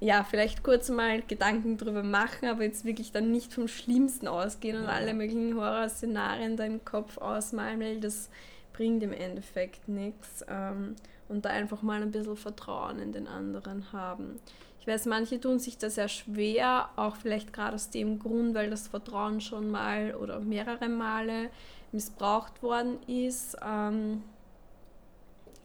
ja, 0.00 0.24
vielleicht 0.24 0.62
kurz 0.62 0.88
mal 0.88 1.20
Gedanken 1.22 1.76
drüber 1.76 2.02
machen, 2.02 2.48
aber 2.48 2.62
jetzt 2.64 2.86
wirklich 2.86 3.12
dann 3.12 3.30
nicht 3.30 3.52
vom 3.52 3.68
Schlimmsten 3.68 4.26
ausgehen 4.26 4.78
und 4.78 4.84
Ja. 4.84 4.88
alle 4.88 5.12
möglichen 5.12 5.54
Horrorszenarien 5.54 6.56
da 6.56 6.64
im 6.64 6.82
Kopf 6.84 7.18
ausmalen, 7.18 7.78
weil 7.80 8.00
das 8.00 8.30
bringt 8.72 9.02
im 9.02 9.12
Endeffekt 9.12 9.86
nichts. 9.86 10.44
Ähm, 10.48 10.96
und 11.28 11.44
da 11.44 11.50
einfach 11.50 11.82
mal 11.82 12.00
ein 12.02 12.10
bisschen 12.10 12.36
Vertrauen 12.36 12.98
in 12.98 13.12
den 13.12 13.28
anderen 13.28 13.92
haben. 13.92 14.40
Ich 14.82 14.88
weiß, 14.88 15.06
manche 15.06 15.38
tun 15.40 15.60
sich 15.60 15.78
da 15.78 15.88
sehr 15.88 16.08
schwer, 16.08 16.88
auch 16.96 17.14
vielleicht 17.14 17.52
gerade 17.52 17.76
aus 17.76 17.90
dem 17.90 18.18
Grund, 18.18 18.52
weil 18.56 18.68
das 18.68 18.88
Vertrauen 18.88 19.40
schon 19.40 19.70
mal 19.70 20.16
oder 20.16 20.40
mehrere 20.40 20.88
Male 20.88 21.50
missbraucht 21.92 22.64
worden 22.64 22.98
ist. 23.06 23.56
Ähm, 23.64 24.24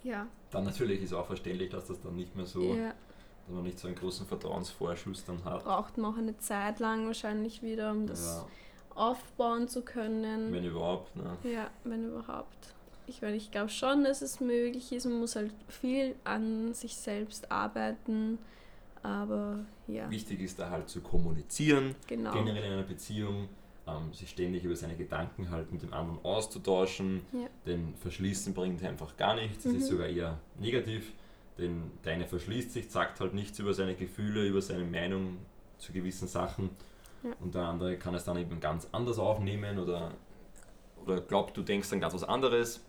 ja, 0.04 0.28
Dann 0.52 0.66
natürlich 0.66 1.02
ist 1.02 1.14
auch 1.14 1.26
verständlich, 1.26 1.72
dass 1.72 1.88
das 1.88 2.00
dann 2.00 2.16
nicht 2.16 2.36
mehr 2.36 2.46
so, 2.46 2.76
ja. 2.76 2.90
dass 3.48 3.56
man 3.56 3.64
nicht 3.64 3.80
so 3.80 3.88
einen 3.88 3.98
großen 3.98 4.28
Vertrauensvorschuss 4.28 5.26
dann 5.26 5.44
hat. 5.44 5.64
braucht 5.64 5.98
man 5.98 6.14
auch 6.14 6.18
eine 6.20 6.38
Zeit 6.38 6.80
lang 6.80 7.08
wahrscheinlich 7.08 7.64
wieder, 7.64 7.90
um 7.94 8.06
das 8.06 8.46
Ja, 8.94 9.02
aufbauen 9.02 9.68
zu 9.68 9.82
können. 9.82 10.54
wenn 10.54 10.64
überhaupt. 10.64 11.16
Ne? 11.16 11.36
ja, 11.52 11.72
wenn 11.86 12.08
überhaupt. 12.10 12.76
Ich 13.08 13.24
meine, 13.24 13.36
ich 13.38 13.50
glaube 13.50 13.70
schon, 13.70 14.04
dass 14.04 14.22
es 14.22 14.42
möglich 14.42 14.92
ist. 14.92 15.06
Man 15.06 15.20
muss 15.22 15.36
halt 15.36 15.52
viel 15.70 16.14
an 16.24 16.76
sich 16.76 16.96
selbst 16.98 17.52
arbeiten. 17.52 18.38
Aber 19.04 19.60
ja, 19.88 20.10
Wichtig 20.10 20.42
ist 20.42 20.60
da 20.60 20.70
halt 20.70 20.90
zu 20.90 21.02
kommunizieren, 21.02 21.96
genau. 22.08 22.32
generell 22.34 22.64
in 22.64 22.72
einer 22.74 22.84
Beziehung, 22.84 23.50
ähm, 23.88 24.14
sich 24.14 24.30
ständig 24.30 24.64
über 24.64 24.76
seine 24.76 24.96
Gedanken 24.96 25.50
halt 25.50 25.72
mit 25.72 25.82
dem 25.82 25.94
anderen 25.94 26.20
auszutauschen. 26.24 27.22
Ja. 27.32 27.48
Denn 27.66 27.94
Verschließen 27.96 28.54
bringt 28.54 28.84
einfach 28.84 29.16
gar 29.18 29.36
nichts, 29.36 29.64
das 29.64 29.74
ist 29.74 29.84
Mhm. 29.90 29.96
sogar 29.96 30.08
eher 30.08 30.38
negativ. 30.60 31.14
Denn 31.58 31.92
der 32.04 32.14
eine 32.14 32.28
verschließt 32.28 32.72
sich, 32.72 32.90
sagt 32.92 33.20
halt 33.20 33.34
nichts 33.34 33.58
über 33.60 33.74
seine 33.74 33.96
Gefühle, 33.96 34.46
über 34.46 34.62
seine 34.62 34.84
Meinung 34.84 35.38
zu 35.78 35.92
gewissen 35.94 36.28
Sachen. 36.28 36.70
Ja. 37.24 37.32
Und 37.40 37.56
der 37.56 37.64
andere 37.64 37.98
kann 37.98 38.14
es 38.14 38.26
dann 38.26 38.38
eben 38.38 38.60
ganz 38.60 38.88
anders 38.92 39.18
aufnehmen 39.18 39.80
oder, 39.80 40.12
oder 41.04 41.20
glaubt, 41.22 41.56
du 41.58 41.62
denkst 41.64 41.90
dann 41.90 42.00
ganz 42.00 42.14
was 42.14 42.24
anderes. 42.24 42.84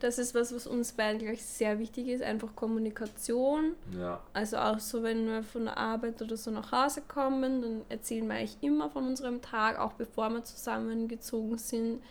Das 0.00 0.18
ist 0.18 0.34
was, 0.34 0.54
was 0.54 0.66
uns 0.66 0.92
beiden 0.92 1.18
gleich 1.18 1.42
sehr 1.42 1.78
wichtig 1.78 2.08
ist, 2.08 2.22
einfach 2.22 2.56
Kommunikation. 2.56 3.74
Ja, 3.98 4.20
Also 4.32 4.56
auch 4.56 4.78
so, 4.78 5.02
wenn 5.02 5.26
wir 5.26 5.42
von 5.42 5.66
der 5.66 5.76
Arbeit 5.76 6.22
oder 6.22 6.38
so 6.38 6.50
nach 6.50 6.72
Hause 6.72 7.02
kommen, 7.06 7.60
dann 7.60 7.82
erzählen 7.90 8.26
wir 8.26 8.36
eigentlich 8.36 8.56
immer 8.62 8.88
von 8.88 9.06
unserem 9.06 9.42
Tag, 9.42 9.78
auch 9.78 9.92
bevor 9.92 10.30
wir 10.30 10.42
zusammengezogen 10.42 11.58
sind, 11.58 12.02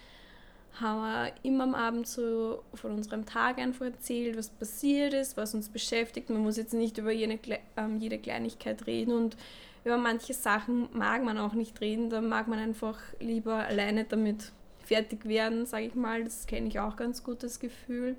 haben 0.80 1.02
wir 1.02 1.32
immer 1.42 1.64
am 1.64 1.74
Abend 1.74 2.08
so 2.08 2.62
von 2.76 2.92
unserem 2.92 3.26
Tag 3.26 3.58
einfach 3.58 3.88
erzählt, 3.88 4.38
was 4.38 4.50
passiert 4.50 5.14
ist, 5.14 5.36
was 5.36 5.56
uns 5.56 5.68
beschäftigt. 5.70 6.30
Man 6.30 6.44
muss 6.44 6.58
jetzt 6.58 6.76
nicht 6.76 7.00
über 7.00 7.12
jede, 7.12 7.40
ähm, 7.76 7.98
jede 7.98 8.20
Kleinigkeit 8.20 8.86
reden 8.86 9.14
und 9.14 9.36
über 9.84 9.98
manche 9.98 10.36
Sachen 10.36 10.90
mag 10.94 11.24
man 11.24 11.40
auch 11.40 11.54
nicht 11.54 11.82
reden, 11.82 12.12
da 12.12 12.22
mag 12.22 12.48
man 12.48 12.60
einfach 12.60 13.00
lieber 13.20 13.56
alleine 13.56 14.04
damit 14.04 14.52
fertig 14.90 15.26
werden, 15.26 15.66
sage 15.66 15.86
ich 15.86 15.96
mal. 15.96 16.24
Das 16.24 16.48
kenne 16.48 16.68
ich 16.68 16.80
auch 16.80 16.96
ganz 16.96 17.24
gut, 17.24 17.44
das 17.44 17.60
Gefühl. 17.60 18.16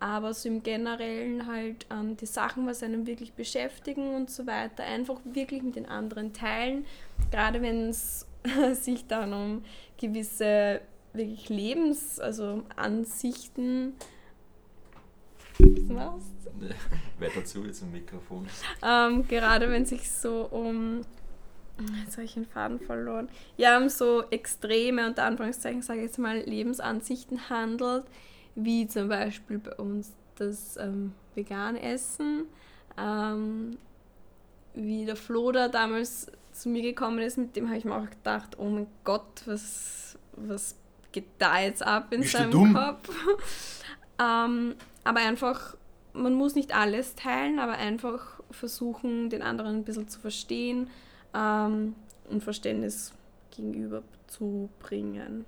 Aber 0.00 0.34
so 0.34 0.48
im 0.48 0.62
Generellen 0.62 1.46
halt 1.46 1.86
ähm, 1.90 2.16
die 2.16 2.26
Sachen, 2.26 2.66
was 2.66 2.82
einen 2.82 3.06
wirklich 3.06 3.32
beschäftigen 3.32 4.14
und 4.14 4.28
so 4.28 4.46
weiter, 4.46 4.82
einfach 4.84 5.20
wirklich 5.24 5.62
mit 5.62 5.76
den 5.76 5.86
anderen 5.86 6.34
teilen. 6.34 6.84
Gerade 7.30 7.62
wenn 7.62 7.88
es 7.88 8.26
sich 8.72 9.06
dann 9.06 9.32
um 9.32 9.64
gewisse 9.96 10.80
wirklich 11.12 11.48
Lebens-, 11.48 12.18
also 12.18 12.64
Ansichten. 12.76 13.94
Was? 15.88 16.24
weiter 17.18 17.44
zu 17.44 17.64
jetzt 17.64 17.82
im 17.82 17.92
Mikrofon. 17.92 18.46
Ähm, 18.82 19.26
gerade 19.28 19.70
wenn 19.70 19.86
sich 19.86 20.10
so 20.10 20.46
um. 20.50 21.02
Jetzt 22.04 22.16
habe 22.16 22.24
ich 22.24 22.34
den 22.34 22.46
Faden 22.46 22.78
verloren. 22.78 23.28
Ja, 23.56 23.78
um 23.78 23.88
so 23.88 24.22
extreme, 24.30 25.06
unter 25.06 25.24
Anführungszeichen, 25.24 25.82
sage 25.82 26.00
ich 26.00 26.06
jetzt 26.06 26.18
mal, 26.18 26.38
Lebensansichten 26.38 27.50
handelt, 27.50 28.04
wie 28.54 28.86
zum 28.86 29.08
Beispiel 29.08 29.58
bei 29.58 29.74
uns 29.74 30.12
das 30.36 30.76
ähm, 30.76 31.12
vegane 31.34 31.82
Essen. 31.82 32.44
Ähm, 32.96 33.76
wie 34.74 35.04
der 35.04 35.16
Flo 35.16 35.52
da 35.52 35.68
damals 35.68 36.30
zu 36.52 36.68
mir 36.68 36.82
gekommen 36.82 37.18
ist, 37.18 37.38
mit 37.38 37.56
dem 37.56 37.68
habe 37.68 37.78
ich 37.78 37.84
mir 37.84 37.96
auch 37.96 38.08
gedacht, 38.08 38.56
oh 38.58 38.68
mein 38.68 38.86
Gott, 39.02 39.42
was, 39.46 40.16
was 40.36 40.76
geht 41.10 41.26
da 41.38 41.60
jetzt 41.60 41.84
ab 41.84 42.12
in 42.12 42.20
Bist 42.20 42.34
du 42.34 42.38
seinem 42.38 42.50
dumm? 42.52 42.74
Kopf? 42.74 43.08
ähm, 44.20 44.74
aber 45.02 45.20
einfach, 45.20 45.76
man 46.12 46.34
muss 46.34 46.54
nicht 46.54 46.74
alles 46.74 47.16
teilen, 47.16 47.58
aber 47.58 47.72
einfach 47.72 48.40
versuchen, 48.50 49.30
den 49.30 49.42
anderen 49.42 49.78
ein 49.78 49.84
bisschen 49.84 50.08
zu 50.08 50.20
verstehen 50.20 50.88
ähm, 51.34 51.94
und 52.28 52.42
Verständnis 52.42 53.12
gegenüber 53.54 54.02
zu 54.26 54.68
bringen. 54.80 55.44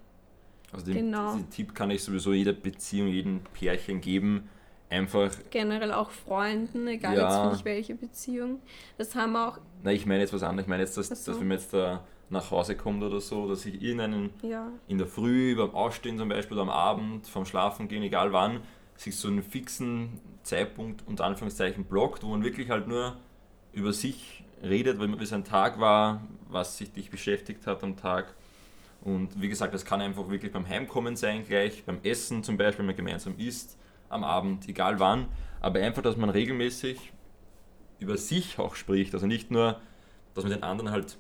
Also 0.73 0.87
den, 0.87 0.95
Genau. 1.07 1.33
diesen 1.33 1.51
Tipp 1.51 1.75
kann 1.75 1.91
ich 1.91 2.03
sowieso 2.03 2.33
jeder 2.33 2.53
Beziehung, 2.53 3.09
jedem 3.09 3.41
Pärchen 3.53 4.01
geben. 4.01 4.49
Einfach, 4.89 5.33
Generell 5.51 5.93
auch 5.93 6.11
Freunden, 6.11 6.87
egal 6.87 7.17
Ja. 7.17 7.23
jetzt 7.29 7.39
für 7.51 7.57
dich 7.57 7.65
welche 7.65 7.95
Beziehung. 7.97 8.61
Das 8.99 9.15
haben 9.17 9.33
wir 9.33 9.49
auch, 9.49 9.59
na 9.83 9.93
ich 9.93 10.07
meine 10.07 10.21
jetzt 10.21 10.33
was 10.33 10.43
anderes, 10.45 10.67
ich 10.67 10.69
meine 10.69 10.83
jetzt, 10.83 10.97
dass, 10.97 11.09
so. 11.09 11.33
dass 11.33 11.41
wenn 11.41 11.49
man 11.49 11.57
jetzt 11.59 11.73
da 11.73 12.05
nach 12.31 12.51
Hause 12.51 12.77
kommt 12.77 13.03
oder 13.03 13.21
so, 13.21 13.49
dass 13.49 13.63
sich 13.63 13.81
irgendeinen 13.83 14.31
ja, 14.43 14.69
in 14.87 14.99
der 14.99 15.07
Früh, 15.07 15.57
beim 15.57 15.71
Aufstehen 15.71 16.19
zum 16.19 16.29
Beispiel, 16.29 16.57
oder 16.57 16.63
am 16.63 16.71
Abend, 16.71 17.27
vom 17.27 17.45
Schlafen 17.47 17.89
gehen, 17.89 18.03
egal 18.03 18.33
wann, 18.33 18.61
sich 18.97 19.17
so 19.17 19.29
einen 19.29 19.43
fixen 19.43 20.21
Zeitpunkt 20.43 21.03
unter 21.07 21.25
Anführungszeichen 21.25 21.85
blockt, 21.85 22.23
wo 22.23 22.29
man 22.29 22.43
wirklich 22.45 22.71
halt 22.71 22.87
nur 22.87 23.17
über 23.73 23.93
sich 23.93 24.36
redet, 24.63 24.99
weil- 24.99 25.19
wie 25.21 25.27
sein 25.27 25.45
Tag 25.45 25.79
war, 25.81 26.23
was 26.49 26.79
sich 26.79 26.93
dich 26.93 27.11
beschäftigt 27.11 27.67
hat 27.67 27.83
am 27.83 27.97
Tag. 27.97 28.35
Und 29.03 29.41
wie 29.41 29.49
gesagt, 29.49 29.75
das 29.75 29.85
kann 29.85 30.01
einfach 30.01 30.29
wirklich 30.29 30.53
beim 30.53 30.67
Heimkommen 30.69 31.17
sein, 31.17 31.45
gleich 31.47 31.85
beim 31.85 32.01
Essen 32.03 32.43
zum 32.43 32.57
Beispiel, 32.57 32.81
wenn 32.81 32.87
man 32.87 32.97
gemeinsam 32.97 33.35
isst, 33.39 33.79
am 34.09 34.25
Abend, 34.25 34.69
egal 34.69 34.99
wann. 34.99 35.27
Aber 35.61 35.81
einfach, 35.81 36.03
dass 36.03 36.17
man 36.17 36.31
regelmäßig 36.31 37.13
über 37.99 38.17
sich 38.17 38.59
auch 38.59 38.75
spricht. 38.75 39.15
Also 39.15 39.27
nicht 39.27 39.51
nur, 39.51 39.81
dass 40.35 40.45
man 40.45 40.53
den 40.53 40.63
anderen 40.63 40.91
halt 40.91 41.17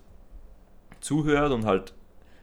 zuhört 1.00 1.52
und 1.52 1.64
halt, 1.64 1.94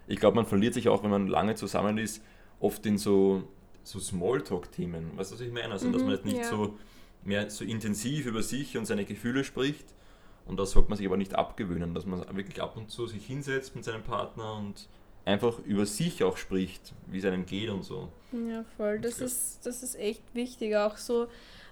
ich 0.07 0.19
glaube, 0.19 0.35
man 0.35 0.45
verliert 0.45 0.73
sich 0.73 0.89
auch, 0.89 1.03
wenn 1.03 1.09
man 1.11 1.27
lange 1.27 1.55
zusammen 1.55 1.97
ist, 1.97 2.23
oft 2.59 2.85
in 2.85 2.97
so, 2.97 3.43
so 3.83 3.99
Smalltalk-Themen. 3.99 5.17
Weißt 5.17 5.31
du, 5.31 5.35
was 5.35 5.41
ich 5.41 5.51
meine? 5.51 5.71
Also, 5.73 5.91
dass 5.91 6.01
Mhm, 6.01 6.07
man 6.07 6.15
jetzt 6.15 6.25
nicht 6.25 6.37
ja. 6.37 6.43
so 6.49 6.77
mehr 7.23 7.49
so 7.49 7.63
intensiv 7.65 8.25
über 8.25 8.43
sich 8.43 8.77
und 8.77 8.85
seine 8.85 9.05
Gefühle 9.05 9.43
spricht. 9.43 9.85
Und 10.45 10.59
das 10.59 10.71
sollte 10.71 10.89
man 10.89 10.97
sich 10.97 11.07
aber 11.07 11.17
nicht 11.17 11.35
abgewöhnen, 11.35 11.93
dass 11.93 12.05
man 12.05 12.25
wirklich 12.35 12.61
ab 12.61 12.75
und 12.75 12.89
zu 12.91 13.07
sich 13.07 13.25
hinsetzt 13.25 13.75
mit 13.75 13.85
seinem 13.85 14.03
Partner 14.03 14.55
und 14.55 14.87
einfach 15.25 15.59
über 15.59 15.85
sich 15.85 16.23
auch 16.23 16.35
spricht, 16.35 16.93
wie 17.07 17.19
es 17.19 17.25
einem 17.25 17.45
geht 17.45 17.69
und 17.69 17.83
so. 17.83 18.09
ja, 18.31 18.65
voll. 18.75 18.99
Das 18.99 19.19
Ja. 19.19 19.25
ist, 19.25 19.65
das 19.65 19.81
ist 19.83 19.95
echt 19.95 20.21
wichtig. 20.33 20.75
Auch 20.75 20.97
so, 20.97 21.27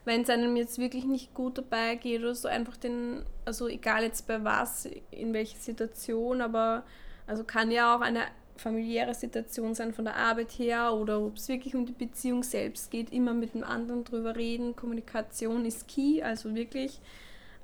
wenn 0.06 0.22
es 0.22 0.30
einem 0.30 0.56
jetzt 0.56 0.80
wirklich 0.80 1.04
nicht 1.04 1.34
gut 1.34 1.58
dabei 1.58 1.96
geht 1.96 2.22
oder 2.22 2.34
so, 2.34 2.48
einfach 2.48 2.78
den, 2.78 3.24
also 3.44 3.68
egal 3.68 4.04
jetzt 4.04 4.26
bei 4.26 4.42
was, 4.44 4.88
in 5.12 5.34
welcher 5.34 5.58
Situation, 5.58 6.40
aber 6.42 6.84
also 7.28 7.44
kann 7.44 7.72
ja 7.72 7.96
auch 7.96 8.02
eine 8.02 8.22
familiäre 8.56 9.16
Situation 9.16 9.74
sein 9.74 9.94
von 9.94 10.06
der 10.06 10.16
Arbeit 10.16 10.52
her 10.52 10.94
oder 10.94 11.20
ob 11.20 11.36
es 11.36 11.48
wirklich 11.48 11.76
um 11.76 11.86
die 11.86 11.94
Beziehung 11.94 12.44
selbst 12.44 12.92
geht, 12.92 13.12
immer 13.12 13.34
mit 13.34 13.54
dem 13.54 13.64
anderen 13.64 14.04
drüber 14.04 14.36
reden. 14.36 14.76
Kommunikation 14.76 15.66
ist 15.66 15.88
key, 15.88 16.22
also 16.22 16.56
wirklich. 16.56 17.00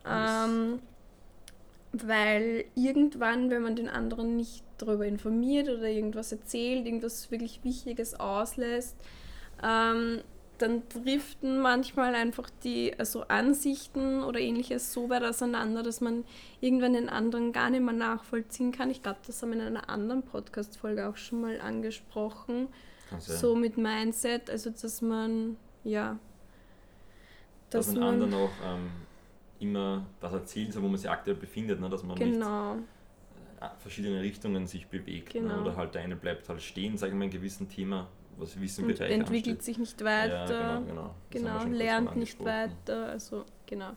Ähm, 0.10 0.80
weil 2.06 2.66
irgendwann, 2.76 3.50
wenn 3.50 3.62
man 3.62 3.76
den 3.76 3.88
anderen 3.88 4.36
nicht 4.36 4.64
darüber 4.78 5.06
informiert 5.06 5.70
oder 5.70 5.88
irgendwas 5.88 6.32
erzählt, 6.32 6.86
irgendwas 6.86 7.32
wirklich 7.32 7.64
Wichtiges 7.64 8.20
auslässt, 8.20 8.98
ähm, 9.64 10.22
dann 10.58 10.84
driften 10.90 11.60
manchmal 11.60 12.16
einfach 12.16 12.50
die 12.64 12.94
also 12.98 13.24
Ansichten 13.28 14.24
oder 14.24 14.40
ähnliches 14.40 14.92
so 14.92 15.10
weit 15.10 15.24
auseinander, 15.24 15.84
dass 15.84 16.02
man 16.02 16.26
irgendwann 16.62 16.94
den 16.94 17.10
anderen 17.10 17.52
gar 17.52 17.70
nicht 17.70 17.84
mehr 17.84 17.94
nachvollziehen 17.94 18.72
kann. 18.72 18.90
Ich 18.90 19.04
glaube, 19.04 19.20
das 19.26 19.42
haben 19.42 19.52
wir 19.52 19.60
in 19.60 19.68
einer 19.68 19.90
anderen 19.90 20.24
Podcast-Folge 20.24 21.08
auch 21.08 21.18
schon 21.18 21.42
mal 21.42 21.62
angesprochen. 21.62 22.70
So 23.20 23.56
mit 23.56 23.78
Mindset, 23.78 24.50
also 24.50 24.70
dass 24.70 25.02
man, 25.02 25.56
ja. 25.84 26.20
Dass, 27.70 27.88
dass 27.88 27.96
man 27.96 28.04
anderen 28.04 28.34
auch 28.34 28.52
ähm, 28.66 28.90
immer 29.60 30.06
das 30.20 30.34
erzählen 30.34 30.72
soll, 30.72 30.84
wo 30.84 30.88
man 30.88 30.98
sich 30.98 31.10
aktuell 31.10 31.36
befindet, 31.36 31.80
ne? 31.80 31.90
dass 31.90 32.04
man 32.04 32.18
genau. 32.18 32.76
nicht 32.76 32.86
äh, 33.62 33.68
verschiedene 33.80 34.22
Richtungen 34.22 34.68
sich 34.68 34.88
bewegt. 34.88 35.34
Ne? 35.36 35.42
Genau. 35.42 35.56
Ne? 35.56 35.62
Oder 35.62 35.76
halt 35.76 35.96
der 35.96 36.04
eine 36.04 36.16
bleibt 36.16 36.48
halt 36.50 36.62
stehen, 36.62 36.98
sagen 36.98 37.14
wir, 37.14 37.18
in 37.18 37.22
einem 37.24 37.32
gewissen 37.32 37.68
Thema 37.68 38.08
was 38.40 38.60
Wissen 38.60 38.86
und 38.86 39.00
entwickelt 39.00 39.30
ansteht. 39.30 39.64
sich 39.64 39.78
nicht 39.78 40.04
weiter. 40.04 40.52
Ja, 40.52 40.80
genau, 40.80 41.16
genau. 41.32 41.60
genau 41.60 41.76
lernt 41.76 42.16
nicht 42.16 42.44
weiter. 42.44 43.08
Also, 43.10 43.46
genau. 43.66 43.92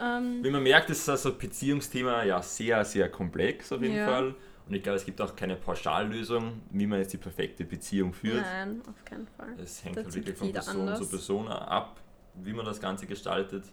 Ähm, 0.00 0.42
Wie 0.42 0.50
man 0.50 0.62
merkt, 0.62 0.90
ist 0.90 1.08
also 1.08 1.34
Beziehungsthema 1.34 2.24
ja 2.24 2.42
sehr, 2.42 2.84
sehr 2.84 3.08
komplex 3.08 3.70
auf 3.70 3.82
jeden 3.82 3.96
ja. 3.96 4.06
Fall. 4.06 4.34
Und 4.66 4.74
ich 4.74 4.82
glaube, 4.82 4.96
es 4.96 5.04
gibt 5.04 5.20
auch 5.20 5.36
keine 5.36 5.56
Pauschallösung, 5.56 6.62
wie 6.70 6.86
man 6.86 6.98
jetzt 6.98 7.12
die 7.12 7.18
perfekte 7.18 7.64
Beziehung 7.64 8.14
führt. 8.14 8.40
Nein, 8.40 8.80
auf 8.88 9.04
keinen 9.04 9.26
Fall. 9.26 9.54
Es 9.62 9.84
hängt 9.84 9.96
halt 9.96 10.14
wirklich 10.14 10.36
von 10.36 10.52
Person 10.52 10.80
anders. 10.80 11.00
zu 11.00 11.08
Person 11.08 11.48
ab, 11.48 12.00
wie 12.42 12.52
man 12.54 12.64
das 12.64 12.80
Ganze 12.80 13.06
gestaltet. 13.06 13.64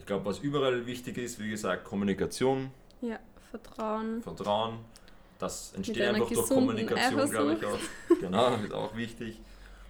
Ich 0.00 0.06
glaube, 0.06 0.24
was 0.24 0.38
überall 0.38 0.86
wichtig 0.86 1.18
ist, 1.18 1.38
wie 1.38 1.50
gesagt, 1.50 1.84
Kommunikation. 1.84 2.70
Ja, 3.02 3.18
Vertrauen. 3.50 4.22
Vertrauen. 4.22 4.78
Das 5.38 5.74
entsteht 5.74 6.00
einfach 6.00 6.26
durch 6.26 6.48
Kommunikation, 6.48 7.30
glaube 7.30 7.52
ich 7.54 7.66
auch. 7.66 8.18
Genau, 8.18 8.54
ist 8.54 8.72
auch 8.72 8.96
wichtig. 8.96 9.38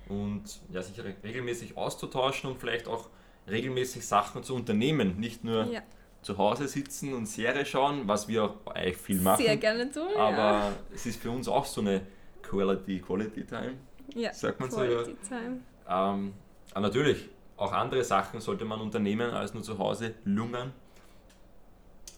Und 0.09 0.43
ja, 0.73 0.83
sich 0.83 1.01
regelmäßig 1.23 1.77
auszutauschen 1.77 2.51
und 2.51 2.59
vielleicht 2.59 2.89
auch 2.89 3.09
regelmäßig 3.49 4.05
Sachen 4.05 4.43
zu 4.43 4.57
unternehmen. 4.57 5.21
Nicht 5.21 5.45
nur 5.45 5.67
ja. 5.67 5.83
zu 6.23 6.37
Hause 6.39 6.67
sitzen 6.67 7.15
und 7.15 7.27
Serie 7.27 7.65
schauen, 7.65 8.09
was 8.09 8.27
wir 8.27 8.43
auch 8.43 8.67
eigentlich 8.67 8.97
viel 8.97 9.21
machen. 9.21 9.45
Sehr 9.45 9.57
gerne 9.59 9.93
tun. 9.93 10.09
Aber 10.17 10.37
ja. 10.37 10.73
es 10.93 11.07
ist 11.07 11.23
für 11.23 11.31
uns 11.31 11.47
auch 11.47 11.65
so 11.65 11.83
eine 11.83 12.01
Quality, 12.43 12.99
Quality 12.99 13.45
Time. 13.45 13.75
Ja, 14.17 14.33
sagt 14.35 14.59
man 14.59 14.71
Quality 14.71 15.17
so. 15.23 15.35
Ja. 15.35 15.41
Time. 15.41 15.61
Ähm, 15.89 16.35
aber 16.73 16.81
natürlich, 16.81 17.29
auch 17.61 17.73
andere 17.73 18.03
Sachen 18.03 18.41
sollte 18.41 18.65
man 18.65 18.81
unternehmen, 18.81 19.31
als 19.31 19.55
nur 19.55 19.63
zu 19.63 19.79
Hause 19.79 20.15
lungern. 20.25 20.73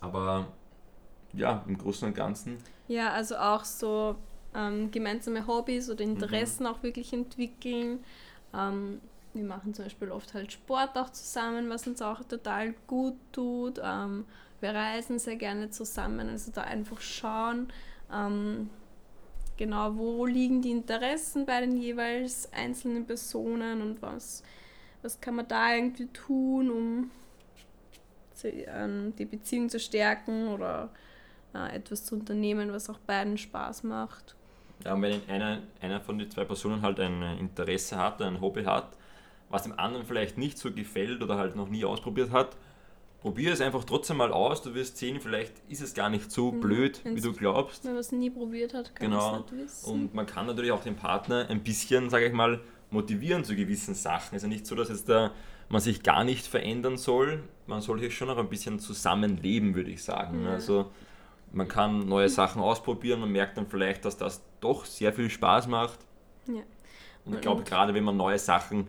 Aber 0.01 0.47
ja, 1.33 1.63
im 1.67 1.77
Großen 1.77 2.09
und 2.09 2.15
Ganzen 2.15 2.59
ja, 2.89 3.11
also 3.11 3.37
auch 3.37 3.65
so 3.65 4.17
ähm, 4.55 4.91
gemeinsame 4.91 5.47
Hobbys 5.47 5.89
oder 5.89 6.05
Interessen 6.05 6.65
mhm. 6.65 6.69
auch 6.69 6.83
wirklich 6.83 7.13
entwickeln. 7.13 8.05
Ähm, 8.55 9.01
wir 9.33 9.45
machen 9.45 9.73
zum 9.73 9.87
Beispiel 9.87 10.11
oft 10.11 10.35
halt 10.35 10.53
Sport 10.53 10.99
auch 10.99 11.11
zusammen, 11.11 11.71
was 11.71 11.87
uns 11.87 12.03
auch 12.03 12.23
total 12.25 12.75
gut 12.87 13.17
tut. 13.33 13.81
Ähm, 13.83 14.27
wir 14.61 14.75
reisen 14.75 15.19
sehr 15.19 15.37
gerne 15.37 15.71
zusammen, 15.71 16.29
also 16.29 16.53
da 16.53 16.63
einfach 16.63 17.01
schauen, 17.01 17.73
ähm, 18.13 18.69
genau, 19.57 19.97
wo 19.97 20.27
liegen 20.27 20.61
die 20.61 20.71
Interessen 20.71 21.47
bei 21.47 21.61
den 21.61 21.77
jeweils 21.77 22.53
einzelnen 22.53 23.07
Personen 23.07 23.81
und 23.81 24.03
was, 24.03 24.43
was 25.03 25.21
kann 25.21 25.37
man 25.37 25.49
da 25.49 25.75
irgendwie 25.75 26.07
tun, 26.07 26.71
um 26.71 27.11
ähm, 28.45 29.15
die 29.19 29.25
Beziehung 29.25 29.69
zu 29.69 29.79
stärken 29.79 30.49
oder 30.49 30.91
äh, 31.55 31.77
etwas 31.77 32.05
zu 32.05 32.15
unternehmen, 32.15 32.73
was 32.73 32.89
auch 32.89 32.99
beiden 32.99 33.39
Spaß 33.39 33.85
macht. 33.85 34.35
Ja, 34.85 34.95
und 34.95 35.03
wenn 35.03 35.21
einer, 35.29 35.59
einer 35.81 36.01
von 36.01 36.19
den 36.19 36.31
zwei 36.31 36.45
Personen 36.45 36.83
halt 36.83 36.99
ein 36.99 37.23
Interesse 37.39 37.97
hat, 37.97 38.21
ein 38.23 38.41
Hobby 38.41 38.65
hat, 38.65 38.97
was 39.49 39.65
dem 39.65 39.79
anderen 39.79 40.07
vielleicht 40.07 40.39
nicht 40.39 40.59
so 40.59 40.73
gefällt 40.73 41.23
oder 41.23 41.37
halt 41.37 41.57
noch 41.57 41.69
nie 41.69 41.85
ausprobiert 41.85 42.31
hat, 42.31 42.57
probier 43.21 43.53
es 43.53 43.61
einfach 43.61 43.85
trotzdem 43.85 44.17
mal 44.17 44.33
aus. 44.33 44.63
Du 44.63 44.75
wirst 44.75 44.97
sehen, 44.97 45.21
vielleicht 45.21 45.53
ist 45.69 45.83
es 45.83 45.95
gar 45.95 46.09
nicht 46.09 46.31
so 46.33 46.51
mhm, 46.51 46.61
blöd, 46.61 47.01
wie 47.05 47.21
du 47.21 47.33
glaubst. 47.33 47.85
Wenn 47.85 47.93
man 47.93 48.01
es 48.01 48.13
nie 48.13 48.31
probiert 48.31 48.75
hat, 48.75 48.95
kann 48.95 49.11
genau. 49.11 49.33
man 49.33 49.45
es 49.45 49.53
nicht 49.53 49.65
wissen. 49.65 49.91
Und 49.91 50.15
man 50.15 50.27
kann 50.27 50.47
natürlich 50.47 50.73
auch 50.73 50.83
den 50.83 50.97
Partner 50.97 51.47
ein 51.49 51.63
bisschen, 51.63 52.11
sage 52.11 52.27
ich 52.27 52.33
mal, 52.33 52.61
motivieren 52.93 53.45
zu 53.45 53.57
gewissen 53.57 53.95
Sachen. 53.95 54.37
Es 54.37 54.43
ist 54.43 54.43
ja 54.43 54.49
nicht 54.49 54.67
so, 54.67 54.75
dass 54.75 54.89
jetzt 54.89 55.09
da 55.09 55.33
man 55.69 55.81
sich 55.81 56.03
gar 56.03 56.23
nicht 56.25 56.47
verändern 56.47 56.97
soll. 56.97 57.43
Man 57.67 57.81
soll 57.81 57.99
hier 57.99 58.11
schon 58.11 58.29
noch 58.29 58.39
ein 58.39 58.49
bisschen 58.49 58.79
zusammenleben, 58.79 59.75
würde 59.75 59.91
ich 59.91 60.05
sagen. 60.05 60.45
Ja. 60.45 60.53
Also 60.53 60.91
man 61.53 61.69
kann 61.69 62.07
neue 62.09 62.29
Sachen 62.29 62.63
ausprobieren, 62.63 63.21
man 63.21 63.33
merkt 63.33 63.57
dann 63.57 63.67
vielleicht, 63.67 64.05
dass 64.05 64.17
das 64.17 64.43
doch 64.61 64.85
sehr 64.85 65.13
viel 65.13 65.31
Spaß 65.31 65.67
macht. 65.69 65.99
Ja. 66.47 66.63
Und 67.25 67.35
ich 67.35 67.41
glaube, 67.41 67.63
gerade 67.63 67.95
wenn 67.95 68.05
man 68.05 68.17
neue 68.17 68.39
Sachen 68.39 68.89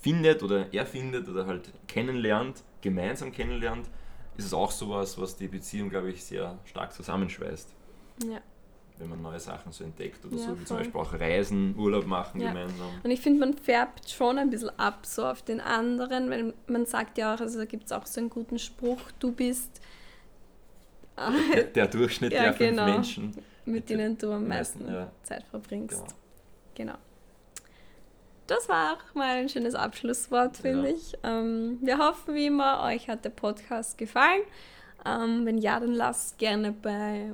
findet 0.00 0.42
oder 0.42 0.72
erfindet 0.74 1.28
oder 1.28 1.46
halt 1.46 1.72
kennenlernt, 1.86 2.62
gemeinsam 2.80 3.32
kennenlernt, 3.32 3.88
ist 4.36 4.46
es 4.46 4.54
auch 4.54 4.70
sowas, 4.70 5.18
was 5.18 5.36
die 5.36 5.48
Beziehung, 5.48 5.90
glaube 5.90 6.10
ich, 6.10 6.24
sehr 6.24 6.58
stark 6.64 6.92
zusammenschweißt. 6.92 7.72
Ja. 8.24 8.40
Wenn 8.96 9.08
man 9.08 9.22
neue 9.22 9.40
Sachen 9.40 9.72
so 9.72 9.82
entdeckt 9.82 10.24
oder 10.24 10.36
ja, 10.36 10.42
so, 10.42 10.52
wie 10.52 10.56
voll. 10.58 10.66
zum 10.66 10.76
Beispiel 10.76 11.00
auch 11.00 11.12
Reisen, 11.14 11.74
Urlaub 11.76 12.06
machen 12.06 12.40
ja. 12.40 12.52
gemeinsam. 12.52 12.86
Und 13.02 13.10
ich 13.10 13.20
finde, 13.20 13.40
man 13.40 13.54
färbt 13.54 14.08
schon 14.08 14.38
ein 14.38 14.50
bisschen 14.50 14.70
ab 14.78 15.04
so 15.04 15.26
auf 15.26 15.42
den 15.42 15.60
anderen, 15.60 16.30
weil 16.30 16.54
man 16.68 16.86
sagt 16.86 17.18
ja 17.18 17.34
auch, 17.34 17.40
also 17.40 17.58
da 17.58 17.64
gibt 17.64 17.86
es 17.86 17.92
auch 17.92 18.06
so 18.06 18.20
einen 18.20 18.30
guten 18.30 18.58
Spruch, 18.58 19.00
du 19.18 19.32
bist 19.32 19.80
der, 21.54 21.64
der 21.64 21.86
Durchschnitt 21.86 22.32
ja, 22.32 22.42
der 22.42 22.52
genau. 22.52 22.84
fünf 22.84 22.94
Menschen. 22.94 23.32
Mit 23.66 23.88
denen 23.88 24.18
du 24.18 24.30
am 24.30 24.46
meisten 24.46 24.86
ja. 24.86 25.10
Zeit 25.22 25.44
verbringst. 25.44 26.04
Genau. 26.74 26.92
genau. 26.92 26.98
Das 28.46 28.68
war 28.68 28.94
auch 28.94 29.14
mal 29.14 29.36
ein 29.36 29.48
schönes 29.48 29.74
Abschlusswort, 29.74 30.58
finde 30.58 30.90
ich. 30.90 31.14
Ähm, 31.22 31.78
wir 31.80 31.98
hoffen 31.98 32.34
wie 32.34 32.46
immer, 32.46 32.82
euch 32.82 33.08
hat 33.08 33.24
der 33.24 33.30
Podcast 33.30 33.96
gefallen. 33.96 34.42
Ähm, 35.06 35.46
wenn 35.46 35.58
ja, 35.58 35.80
dann 35.80 35.94
lasst 35.94 36.38
gerne 36.38 36.72
bei 36.72 37.30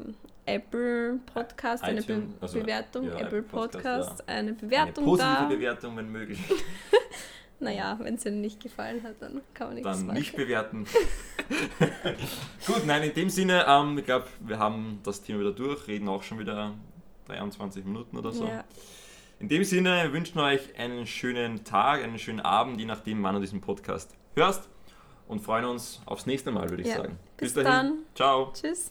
Apple 0.55 1.21
Podcast 1.33 1.83
eine 1.83 2.03
Be 2.03 2.23
also, 2.41 2.61
Bewertung, 2.61 3.07
ja, 3.07 3.19
Apple 3.19 3.43
Podcast, 3.43 3.85
Podcast 3.85 4.25
ja. 4.27 4.35
eine 4.35 4.53
Bewertung 4.53 5.05
eine 5.05 5.13
positive 5.13 5.37
da. 5.37 5.49
Bewertung, 5.49 5.97
wenn 5.97 6.11
möglich. 6.11 6.41
Naja, 7.63 7.99
wenn 8.01 8.15
es 8.15 8.25
Ihnen 8.25 8.41
nicht 8.41 8.59
gefallen 8.59 9.03
hat, 9.03 9.21
dann 9.21 9.43
kann 9.53 9.67
man 9.67 9.75
nichts 9.75 9.91
Dann 9.91 10.07
machen. 10.07 10.19
nicht 10.19 10.35
bewerten. 10.35 10.87
Gut, 12.67 12.87
nein, 12.87 13.03
in 13.03 13.13
dem 13.13 13.29
Sinne, 13.29 13.67
ähm, 13.69 13.99
ich 13.99 14.07
glaube, 14.07 14.25
wir 14.41 14.59
haben 14.59 15.01
das 15.03 15.21
Thema 15.21 15.41
wieder 15.41 15.53
durch, 15.53 15.87
reden 15.87 16.09
auch 16.09 16.23
schon 16.23 16.39
wieder 16.39 16.73
23 17.27 17.85
Minuten 17.85 18.17
oder 18.17 18.33
so. 18.33 18.47
Ja. 18.47 18.65
In 19.41 19.49
dem 19.49 19.63
Sinne 19.65 20.05
wir 20.05 20.13
wünschen 20.15 20.39
euch 20.39 20.75
einen 20.79 21.07
schönen 21.07 21.63
Tag, 21.63 22.03
einen 22.03 22.19
schönen 22.19 22.41
Abend, 22.41 22.81
je 22.81 22.87
nachdem, 22.87 23.23
wann 23.23 23.35
du 23.35 23.43
diesen 23.43 23.61
Podcast 23.61 24.15
hörst. 24.35 24.69
Und 25.29 25.41
freuen 25.41 25.65
uns 25.65 26.01
aufs 26.07 26.27
nächste 26.27 26.51
Mal, 26.51 26.71
würde 26.71 26.83
ich 26.83 26.89
ja. 26.89 26.97
sagen. 26.97 27.19
Bis, 27.37 27.53
Bis 27.53 27.63
dahin. 27.63 27.89
dann. 27.89 27.99
Ciao. 28.15 28.53
Tschüss. 28.53 28.91